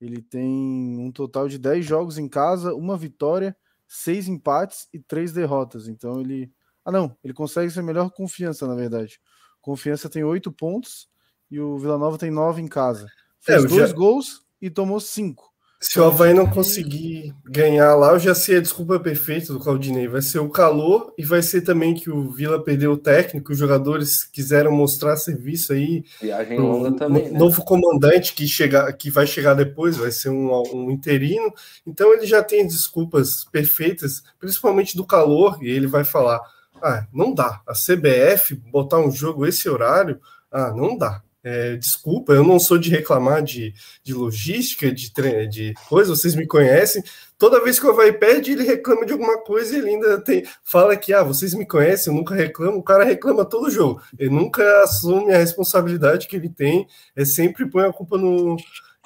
[0.00, 3.56] Ele tem um total de 10 jogos em casa, uma vitória,
[3.88, 5.88] seis empates e três derrotas.
[5.88, 6.52] Então ele
[6.86, 9.20] ah, não, ele consegue ser melhor confiança, na verdade.
[9.60, 11.08] Confiança tem oito pontos
[11.50, 13.08] e o Vila Nova tem nove em casa.
[13.40, 13.96] Fez é, dois já...
[13.96, 15.52] gols e tomou cinco.
[15.78, 20.08] Se o Havaí não conseguir ganhar lá, eu já sei a desculpa perfeita do Claudinei.
[20.08, 23.58] Vai ser o calor e vai ser também que o Vila perdeu o técnico, os
[23.58, 26.02] jogadores quiseram mostrar serviço aí.
[26.20, 27.30] Viagem longa também.
[27.30, 27.38] Né?
[27.38, 31.52] Novo comandante que, chega, que vai chegar depois, vai ser um, um interino.
[31.86, 36.40] Então ele já tem desculpas perfeitas, principalmente do calor, e ele vai falar
[36.82, 37.60] ah, não dá.
[37.66, 40.20] A CBF botar um jogo esse horário,
[40.50, 41.22] ah, não dá.
[41.48, 43.72] É, desculpa, eu não sou de reclamar de,
[44.02, 45.12] de logística, de,
[45.48, 47.04] de coisa, vocês me conhecem.
[47.38, 50.44] Toda vez que o Havaí perde, ele reclama de alguma coisa e ele ainda tem,
[50.64, 52.78] fala que, ah, vocês me conhecem, eu nunca reclamo.
[52.78, 54.02] O cara reclama todo jogo.
[54.18, 56.84] Ele nunca assume a responsabilidade que ele tem,
[57.14, 58.56] é sempre põe a culpa no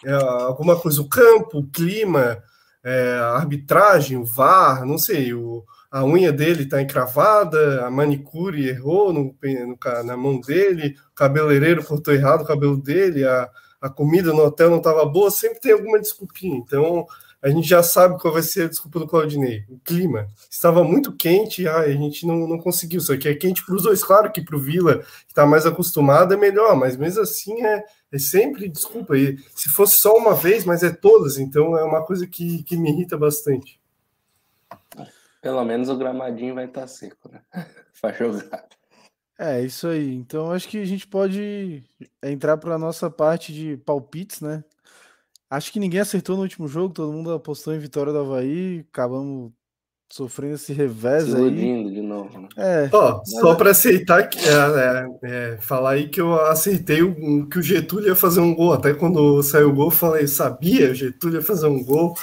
[0.03, 2.43] é, alguma coisa, o campo, o clima,
[2.83, 8.69] é, a arbitragem, o VAR, não sei, o, a unha dele está encravada, a manicure
[8.69, 13.91] errou no, no, na mão dele, o cabeleireiro cortou errado o cabelo dele, a, a
[13.91, 16.57] comida no hotel não estava boa, sempre tem alguma desculpinha.
[16.57, 17.07] Então
[17.43, 19.65] a gente já sabe qual vai ser a desculpa do Claudinei.
[19.69, 23.01] O clima estava muito quente, ah, a gente não, não conseguiu.
[23.01, 25.65] Só que é quente para os dois, claro que para o Vila, que está mais
[25.65, 27.83] acostumado, é melhor, mas mesmo assim é,
[28.13, 29.15] é sempre desculpa.
[29.55, 32.91] Se fosse só uma vez, mas é todas, então é uma coisa que, que me
[32.91, 33.80] irrita bastante.
[35.41, 37.41] Pelo menos o gramadinho vai estar tá seco, né?
[38.01, 38.67] Para jogar.
[39.39, 40.15] É, isso aí.
[40.15, 41.83] Então acho que a gente pode
[42.23, 44.63] entrar para a nossa parte de palpites, né?
[45.49, 49.51] Acho que ninguém acertou no último jogo, todo mundo apostou em vitória do Havaí, acabamos
[50.13, 51.91] sofrendo esse revés Se aí.
[51.91, 52.41] de novo.
[52.41, 52.49] Né?
[52.57, 52.91] É.
[52.93, 57.59] Ó, só para aceitar que é, é, é, falar aí que eu aceitei o, que
[57.59, 58.73] o Getúlio ia fazer um gol.
[58.73, 62.15] Até quando saiu o gol, eu falei, sabia, o Getúlio ia fazer um gol,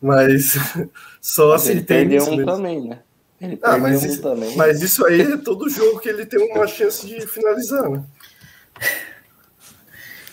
[0.00, 0.54] mas
[1.20, 2.52] só Mas aceitei ele isso um mesmo.
[2.52, 3.00] também, né?
[3.40, 4.56] Ele Ah, perdeu mas um isso, também.
[4.56, 8.04] mas isso aí é todo jogo que ele tem uma chance de finalizar, né?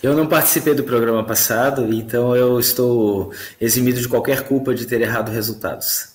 [0.02, 5.00] Eu não participei do programa passado, então eu estou eximido de qualquer culpa de ter
[5.00, 6.12] errado resultados.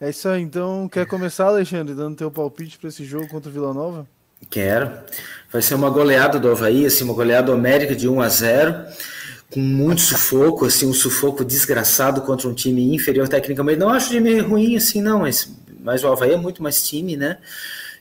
[0.00, 3.52] É isso aí, então quer começar, Alexandre, dando teu palpite para esse jogo contra o
[3.52, 4.08] Vila Nova?
[4.50, 4.90] Quero.
[5.52, 8.86] Vai ser uma goleada do Havaí, assim, uma goleada homérica de 1 a 0
[9.50, 13.78] com muito sufoco, assim, um sufoco desgraçado contra um time inferior tecnicamente.
[13.78, 17.38] Não acho time ruim assim, não, mas, mas o Havaí é muito mais time, né?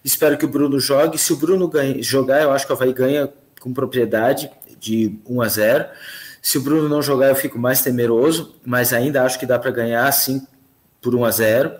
[0.03, 1.17] Espero que o Bruno jogue.
[1.17, 3.29] Se o Bruno ganha, jogar, eu acho que o Havaí ganha
[3.59, 5.85] com propriedade de 1 a 0.
[6.41, 9.71] Se o Bruno não jogar, eu fico mais temeroso, mas ainda acho que dá para
[9.71, 10.45] ganhar assim
[11.01, 11.71] por 1 a 0.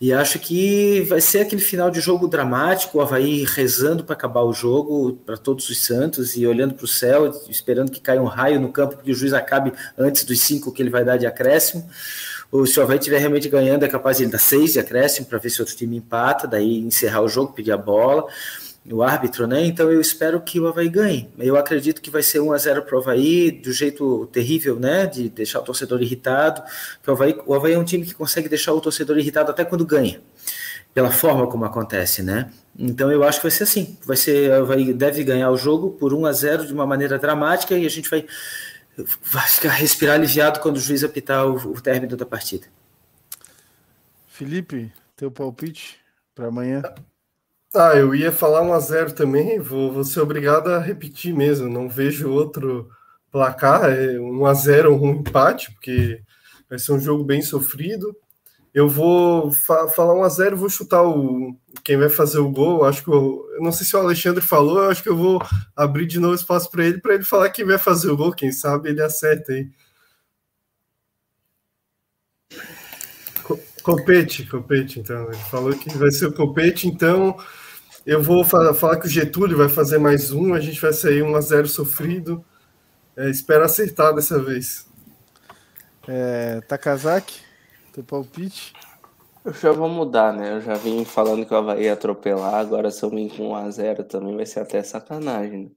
[0.00, 4.42] E acho que vai ser aquele final de jogo dramático, o Havaí rezando para acabar
[4.42, 8.26] o jogo para todos os santos e olhando para o céu, esperando que caia um
[8.26, 11.26] raio no campo, que o juiz acabe antes dos cinco que ele vai dar de
[11.26, 11.88] acréscimo.
[12.50, 15.26] Ou se o Havaí estiver realmente ganhando, é capaz de ele dar seis de acréscimo
[15.26, 18.26] para ver se outro time empata, daí encerrar o jogo, pedir a bola
[18.90, 19.64] o árbitro, né?
[19.64, 21.30] Então eu espero que o Havaí ganhe.
[21.38, 25.06] Eu acredito que vai ser 1 a 0 para o Havaí, do jeito terrível, né?
[25.06, 26.62] De deixar o torcedor irritado.
[27.02, 29.64] Que o, Havaí, o Havaí é um time que consegue deixar o torcedor irritado até
[29.64, 30.20] quando ganha,
[30.92, 32.50] pela forma como acontece, né?
[32.76, 33.96] Então eu acho que vai ser assim.
[34.04, 37.18] Vai ser, o Havaí deve ganhar o jogo por 1 a 0 de uma maneira
[37.18, 38.26] dramática e a gente vai,
[39.22, 42.66] vai ficar respirar aliviado quando o juiz apitar o, o término da partida.
[44.26, 45.98] Felipe, teu palpite
[46.34, 46.82] para amanhã?
[47.74, 51.70] Ah, eu ia falar 1 a 0 também, vou, vou ser obrigado a repetir mesmo,
[51.70, 52.90] não vejo outro
[53.30, 56.22] placar, é 1 a 0 um empate, porque
[56.68, 58.14] vai ser um jogo bem sofrido.
[58.74, 62.84] Eu vou fa falar 1 a 0 vou chutar o quem vai fazer o gol.
[62.84, 65.42] Acho que eu, eu, não sei se o Alexandre falou, acho que eu vou
[65.76, 68.52] abrir de novo espaço para ele para ele falar quem vai fazer o gol, quem
[68.52, 69.70] sabe ele acerta aí.
[73.82, 75.26] Copete, Copete, então.
[75.26, 77.36] Ele falou que vai ser o Copete, então
[78.04, 81.22] eu vou falar, falar, que o Getúlio vai fazer mais um, a gente vai sair
[81.22, 82.44] 1 a 0 sofrido.
[83.16, 84.88] É, espero acertar dessa vez.
[86.08, 87.40] É, Takazaki,
[87.92, 88.72] teu palpite?
[89.44, 90.56] Eu já vou mudar, né?
[90.56, 93.54] Eu já vim falando que o Havaí ia atropelar, agora se eu vim com 1
[93.56, 95.64] a 0 também vai ser até sacanagem.
[95.64, 95.70] Né?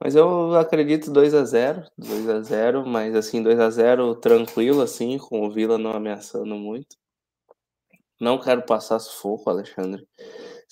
[0.00, 4.82] Mas eu acredito 2 a 0 2 a 0 mas assim, 2 a 0 tranquilo,
[4.82, 6.96] assim, com o Vila não ameaçando muito.
[8.20, 10.06] Não quero passar sufoco, Alexandre.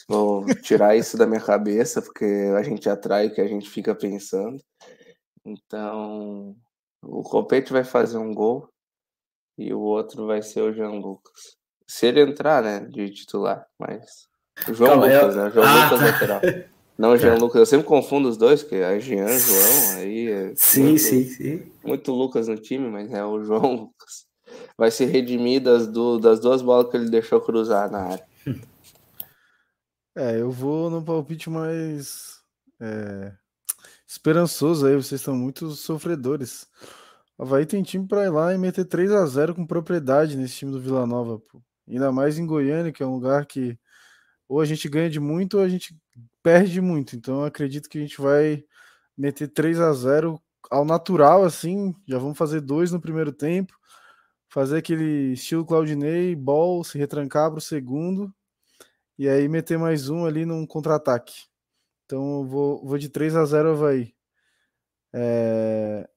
[0.09, 2.25] Vou tirar isso da minha cabeça, porque
[2.57, 4.59] a gente atrai o que a gente fica pensando.
[5.45, 6.55] Então,
[7.03, 8.69] o Copete vai fazer um gol
[9.59, 11.57] e o outro vai ser o Jean Lucas.
[11.87, 14.29] Se ele entrar, né, de titular, mas.
[14.69, 15.43] O João Calma, Lucas, eu...
[15.43, 15.51] né?
[15.51, 16.07] João ah, Lucas tá.
[16.07, 16.41] lateral.
[16.99, 17.41] Não, o Jean tá.
[17.41, 17.59] Lucas.
[17.61, 20.29] Eu sempre confundo os dois, porque é Jean, João, aí.
[20.31, 21.73] É sim, muito, sim, sim.
[21.83, 24.27] Muito Lucas no time, mas é o João Lucas.
[24.77, 28.27] Vai se redimir das, do, das duas bolas que ele deixou cruzar na área.
[30.21, 32.43] É, eu vou no palpite mais
[32.79, 33.33] é,
[34.07, 34.95] esperançoso aí.
[34.95, 36.69] Vocês estão muito sofredores.
[37.39, 40.73] Havaí tem time para ir lá e meter 3 a 0 com propriedade nesse time
[40.73, 41.39] do Vila Nova.
[41.39, 41.63] Pô.
[41.89, 43.79] Ainda mais em Goiânia, que é um lugar que
[44.49, 45.97] ou a gente ganha de muito ou a gente
[46.43, 47.17] perde muito.
[47.17, 48.63] Então acredito que a gente vai
[49.17, 50.39] meter 3 a 0
[50.71, 51.95] ao natural, assim.
[52.07, 53.75] Já vamos fazer dois no primeiro tempo.
[54.51, 58.31] Fazer aquele estilo Claudinei, ball, se retrancar para o segundo
[59.21, 61.45] e aí meter mais um ali num contra-ataque.
[62.07, 64.15] Então eu vou, vou de 3 a 0 Havaí.
[65.13, 66.09] É...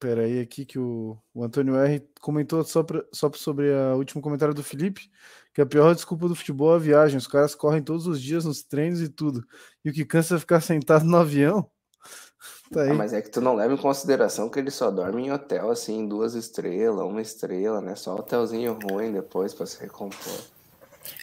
[0.00, 4.20] Pera aí aqui que o, o Antônio R comentou só, pra, só sobre o último
[4.20, 5.08] comentário do Felipe,
[5.54, 7.16] que a pior desculpa do futebol é a viagem.
[7.16, 9.46] Os caras correm todos os dias nos treinos e tudo.
[9.84, 11.70] E o que cansa é ficar sentado no avião.
[12.72, 15.30] Tá ah, mas é que tu não leva em consideração que ele só dorme em
[15.30, 17.94] hotel assim, duas estrelas, uma estrela, né?
[17.94, 20.53] Só hotelzinho ruim depois para se recompor.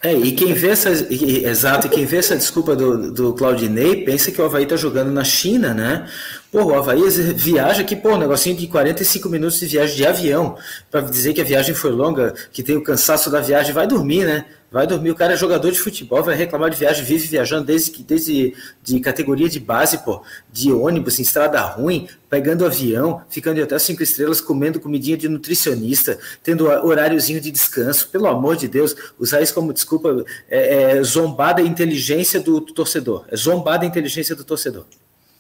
[0.03, 4.03] É, e quem vê essa, e, exato, e quem vê essa desculpa do, do Claudinei
[4.03, 6.07] pensa que o Havaí tá jogando na China, né?
[6.51, 7.01] Pô, o Havaí
[7.33, 10.57] viaja aqui, pô, um negocinho de 45 minutos de viagem de avião,
[10.89, 14.25] para dizer que a viagem foi longa, que tem o cansaço da viagem, vai dormir,
[14.25, 14.45] né?
[14.69, 18.03] Vai dormir, o cara é jogador de futebol, vai reclamar de viagem, vive viajando desde,
[18.03, 23.63] desde de categoria de base, pô, de ônibus, em estrada ruim, pegando avião, ficando em
[23.63, 28.09] hotel cinco estrelas, comendo comidinha de nutricionista, tendo horáriozinho de descanso.
[28.09, 33.25] Pelo amor de Deus, usar isso como desculpa é, é zombar da inteligência do torcedor.
[33.29, 34.85] É zombar da inteligência do torcedor.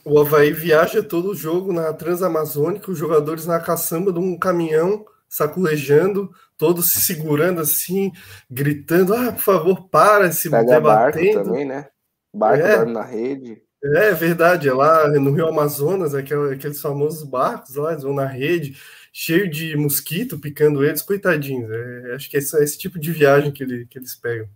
[0.03, 5.05] O Havaí viaja todo o jogo na Transamazônica, os jogadores na caçamba de um caminhão
[5.29, 8.11] saculejando, todos se segurando assim,
[8.49, 11.35] gritando: ah, por favor, para, se Pega debatendo.
[11.35, 11.87] Barco também, né?
[12.33, 12.85] Barco é.
[12.85, 13.61] na rede.
[13.83, 18.77] É verdade, é lá no Rio Amazonas, aqueles famosos barcos lá, eles vão na rede,
[19.11, 21.71] cheio de mosquito picando eles, coitadinhos.
[21.71, 24.47] É, acho que é esse, esse tipo de viagem que, ele, que eles pegam.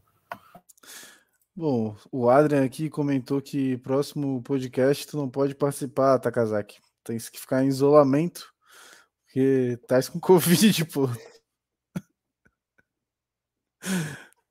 [1.57, 6.81] Bom, o Adrian aqui comentou que próximo podcast tu não pode participar, Takazaki.
[7.01, 8.53] Tem que ficar em isolamento,
[9.23, 11.07] porque tá com Covid, pô.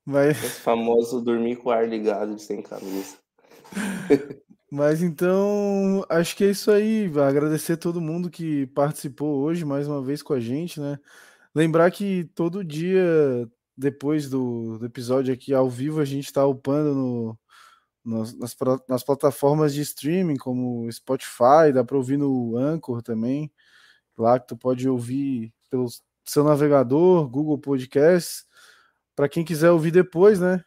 [0.03, 0.43] Mas...
[0.43, 3.17] Esse famoso dormir com o ar ligado sem camisa.
[4.71, 7.11] Mas então, acho que é isso aí.
[7.19, 10.99] Agradecer todo mundo que participou hoje mais uma vez com a gente, né?
[11.53, 13.47] Lembrar que todo dia,
[13.77, 17.39] depois do, do episódio aqui ao vivo, a gente está upando no,
[18.03, 18.55] nas, nas,
[18.87, 23.51] nas, plataformas de streaming, como Spotify, dá para ouvir no Anchor também.
[24.17, 25.87] Lá que tu pode ouvir pelo
[26.23, 28.45] seu navegador, Google Podcasts.
[29.15, 30.63] Para quem quiser ouvir depois, né?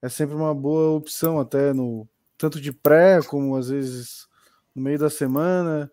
[0.00, 4.28] É sempre uma boa opção, até no tanto de pré como às vezes
[4.74, 5.90] no meio da semana,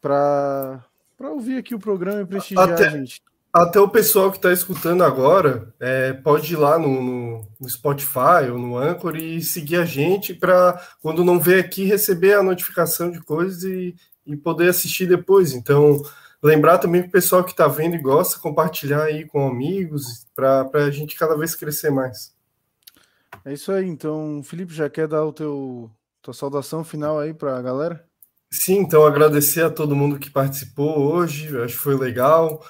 [0.00, 0.80] para
[1.18, 3.22] ouvir aqui o programa e prestigiar até, a gente.
[3.58, 8.48] Até o pessoal que está escutando agora é, pode ir lá no, no, no, Spotify
[8.52, 13.10] ou no Anchor e seguir a gente para, quando não vê aqui, receber a notificação
[13.10, 15.54] de coisas e, e poder assistir depois.
[15.54, 16.00] Então,
[16.40, 20.68] lembrar também para o pessoal que está vendo e gosta, compartilhar aí com amigos, para
[20.74, 22.32] a gente cada vez crescer mais.
[23.44, 25.90] É isso aí, então, Felipe, já quer dar o teu
[26.22, 28.04] tua saudação final aí para a galera?
[28.52, 32.62] Sim, então agradecer a todo mundo que participou hoje, acho que foi legal.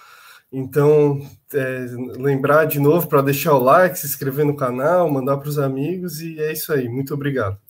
[0.51, 1.21] Então,
[1.53, 1.87] é,
[2.17, 6.21] lembrar de novo para deixar o like, se inscrever no canal, mandar para os amigos
[6.21, 6.89] e é isso aí.
[6.89, 7.61] Muito obrigado.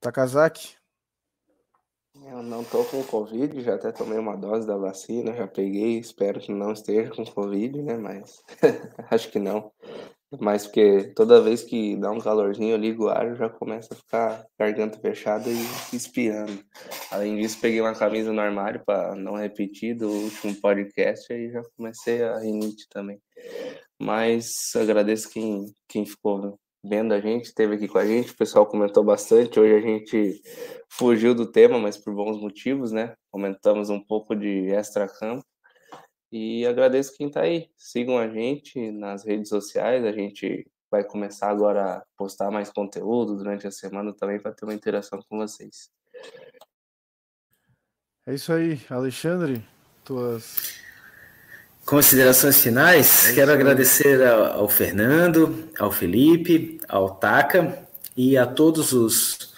[0.00, 0.76] Takazaki?
[2.14, 6.40] Eu não tô com Covid, já até tomei uma dose da vacina, já peguei, espero
[6.40, 7.96] que não esteja com Covid, né?
[7.96, 8.42] Mas
[9.10, 9.70] acho que não.
[10.40, 13.96] Mas porque toda vez que dá um calorzinho, eu ligo o ar, já começa a
[13.96, 16.64] ficar garganta fechada e espirrando.
[17.10, 21.62] Além disso, peguei uma camisa no armário para não repetir do último podcast e já
[21.76, 23.20] comecei a rinite também.
[24.00, 28.66] Mas agradeço quem, quem ficou vendo a gente, esteve aqui com a gente, o pessoal
[28.66, 29.60] comentou bastante.
[29.60, 30.42] Hoje a gente
[30.88, 33.14] fugiu do tema, mas por bons motivos, né?
[33.30, 35.44] Comentamos um pouco de extra-campo.
[36.32, 37.68] E agradeço quem está aí.
[37.76, 40.02] Sigam a gente nas redes sociais.
[40.02, 44.64] A gente vai começar agora a postar mais conteúdo durante a semana também para ter
[44.64, 45.90] uma interação com vocês.
[48.26, 49.62] É isso aí, Alexandre.
[50.02, 50.80] Tuas
[51.84, 53.28] considerações finais.
[53.28, 59.54] É Quero agradecer ao, Fernando, ao Felipe, ao Taca e a todos os,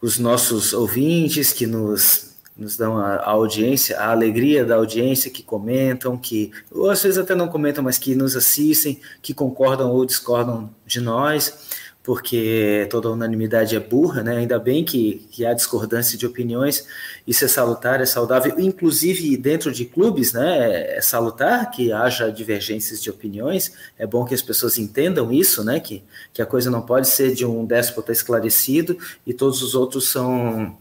[0.00, 5.42] os nossos ouvintes que nos nos dão a, a, audiência, a alegria da audiência, que
[5.42, 10.04] comentam, que ou às vezes até não comentam, mas que nos assistem, que concordam ou
[10.04, 14.36] discordam de nós porque toda unanimidade é burra, né?
[14.36, 16.86] Ainda bem que, que há discordância de opiniões,
[17.26, 20.96] isso é salutar, é saudável, inclusive dentro de clubes, né?
[20.98, 25.80] É salutar que haja divergências de opiniões, é bom que as pessoas entendam isso, né?
[25.80, 30.06] Que, que a coisa não pode ser de um déspota esclarecido e todos os outros
[30.06, 30.76] são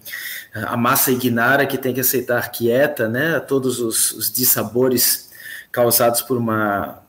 [0.53, 3.39] a massa ignara que tem que aceitar quieta, né?
[3.39, 5.29] Todos os, os dissabores
[5.71, 7.02] causados por uma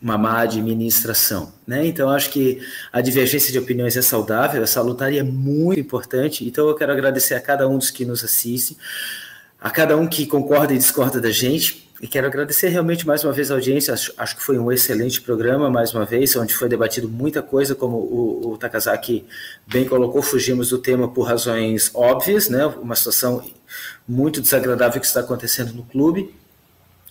[0.00, 1.52] uma má administração.
[1.66, 1.86] Né?
[1.86, 2.60] Então, acho que
[2.92, 6.46] a divergência de opiniões é saudável, é salutar é muito importante.
[6.46, 8.76] Então, eu quero agradecer a cada um dos que nos assistem,
[9.60, 11.90] a cada um que concorda e discorda da gente.
[12.00, 13.92] E quero agradecer realmente mais uma vez a audiência.
[13.92, 17.74] Acho, acho que foi um excelente programa, mais uma vez, onde foi debatido muita coisa,
[17.74, 19.26] como o, o Takazaki
[19.66, 20.22] bem colocou.
[20.22, 22.64] Fugimos do tema por razões óbvias, né?
[22.64, 23.44] uma situação
[24.08, 26.39] muito desagradável que está acontecendo no clube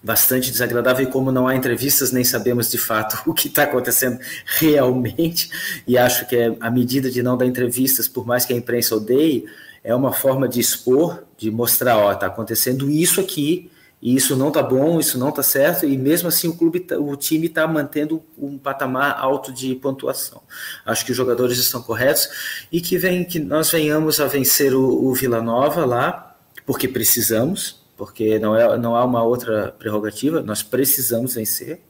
[0.04, 4.20] bastante desagradável e como não há entrevistas nem sabemos de fato o que está acontecendo
[4.45, 5.50] realmente
[5.88, 8.95] e acho que é a medida de não dar entrevistas por mais que a imprensa
[8.95, 9.45] odeie
[9.84, 13.70] é uma forma de expor de mostrar ó está acontecendo isso aqui
[14.02, 16.97] e isso não está bom isso não está certo e mesmo assim o clube tá,
[16.97, 20.42] o time está mantendo um patamar alto de pontuação.
[20.86, 22.30] Acho que os jogadores estão corretos
[22.71, 27.79] e que vem que nós venhamos a vencer o, o Vila Nova lá porque precisamos
[28.00, 31.82] porque não, é, não há uma outra prerrogativa, nós precisamos vencer,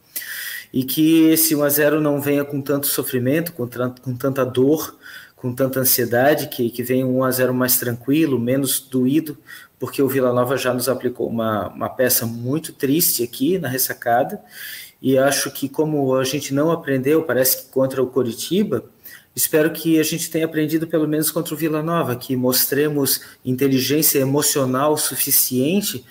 [0.74, 3.70] e que esse 1 a 0 não venha com tanto sofrimento, com,
[4.02, 4.98] com tanta dor,
[5.36, 9.38] com tanta ansiedade, que, que venha um 1 a 0 mais tranquilo, menos doído,
[9.80, 14.42] porque o Vila Nova já nos aplicou uma, uma peça muito triste aqui na ressacada,
[15.00, 18.84] e acho que como a gente não aprendeu, parece que contra o Coritiba,
[19.40, 24.20] Espero que a gente tenha aprendido pelo menos contra o Vila Nova, que mostremos inteligência
[24.20, 26.04] emocional suficiente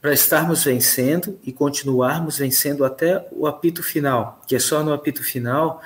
[0.00, 5.22] para estarmos vencendo e continuarmos vencendo até o apito final, que é só no apito
[5.22, 5.82] final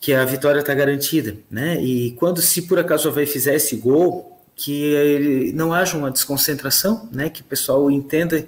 [0.00, 1.78] que a vitória está garantida, né?
[1.82, 7.06] E quando se por acaso o Havaí fizer esse gol, que não haja uma desconcentração,
[7.12, 7.28] né?
[7.28, 8.46] Que o pessoal entenda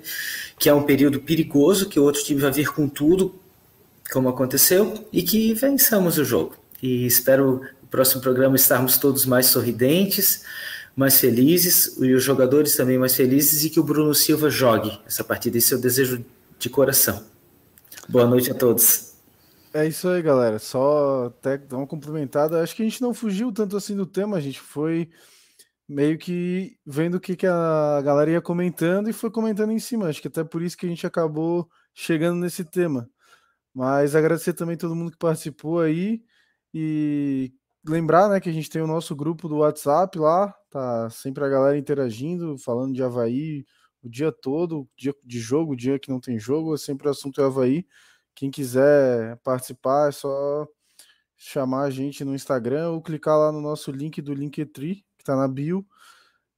[0.59, 3.35] que é um período perigoso, que o outro time vai vir com tudo,
[4.11, 6.57] como aconteceu, e que vençamos o jogo.
[6.83, 10.45] E espero no próximo programa estarmos todos mais sorridentes,
[10.95, 15.23] mais felizes, e os jogadores também mais felizes, e que o Bruno Silva jogue essa
[15.23, 15.59] partida.
[15.59, 16.25] Esse é o desejo
[16.59, 17.25] de coração.
[18.09, 19.15] Boa noite a todos.
[19.75, 20.59] É isso aí, galera.
[20.59, 22.63] Só até dar uma complementada.
[22.63, 25.11] Acho que a gente não fugiu tanto assim do tema, a gente foi
[25.89, 30.09] meio que vendo o que, que a galera ia comentando e foi comentando em cima.
[30.09, 33.09] Acho que até por isso que a gente acabou chegando nesse tema.
[33.75, 36.23] Mas agradecer também todo mundo que participou aí
[36.79, 37.55] e
[37.89, 41.49] lembrar, né, que a gente tem o nosso grupo do WhatsApp lá, tá sempre a
[41.49, 43.65] galera interagindo, falando de Havaí
[44.03, 47.41] o dia todo, dia de jogo, dia que não tem jogo, é sempre o assunto
[47.41, 47.87] é Havaí.
[48.35, 50.69] Quem quiser participar é só
[51.37, 55.35] chamar a gente no Instagram ou clicar lá no nosso link do Linktree, que está
[55.35, 55.87] na bio,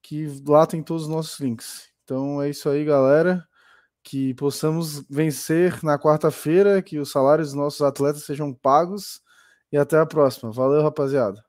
[0.03, 1.89] que lá tem todos os nossos links.
[2.03, 3.47] Então é isso aí, galera.
[4.03, 9.20] Que possamos vencer na quarta-feira, que os salários dos nossos atletas sejam pagos.
[9.73, 10.51] E até a próxima.
[10.53, 11.43] Valeu, rapaziada.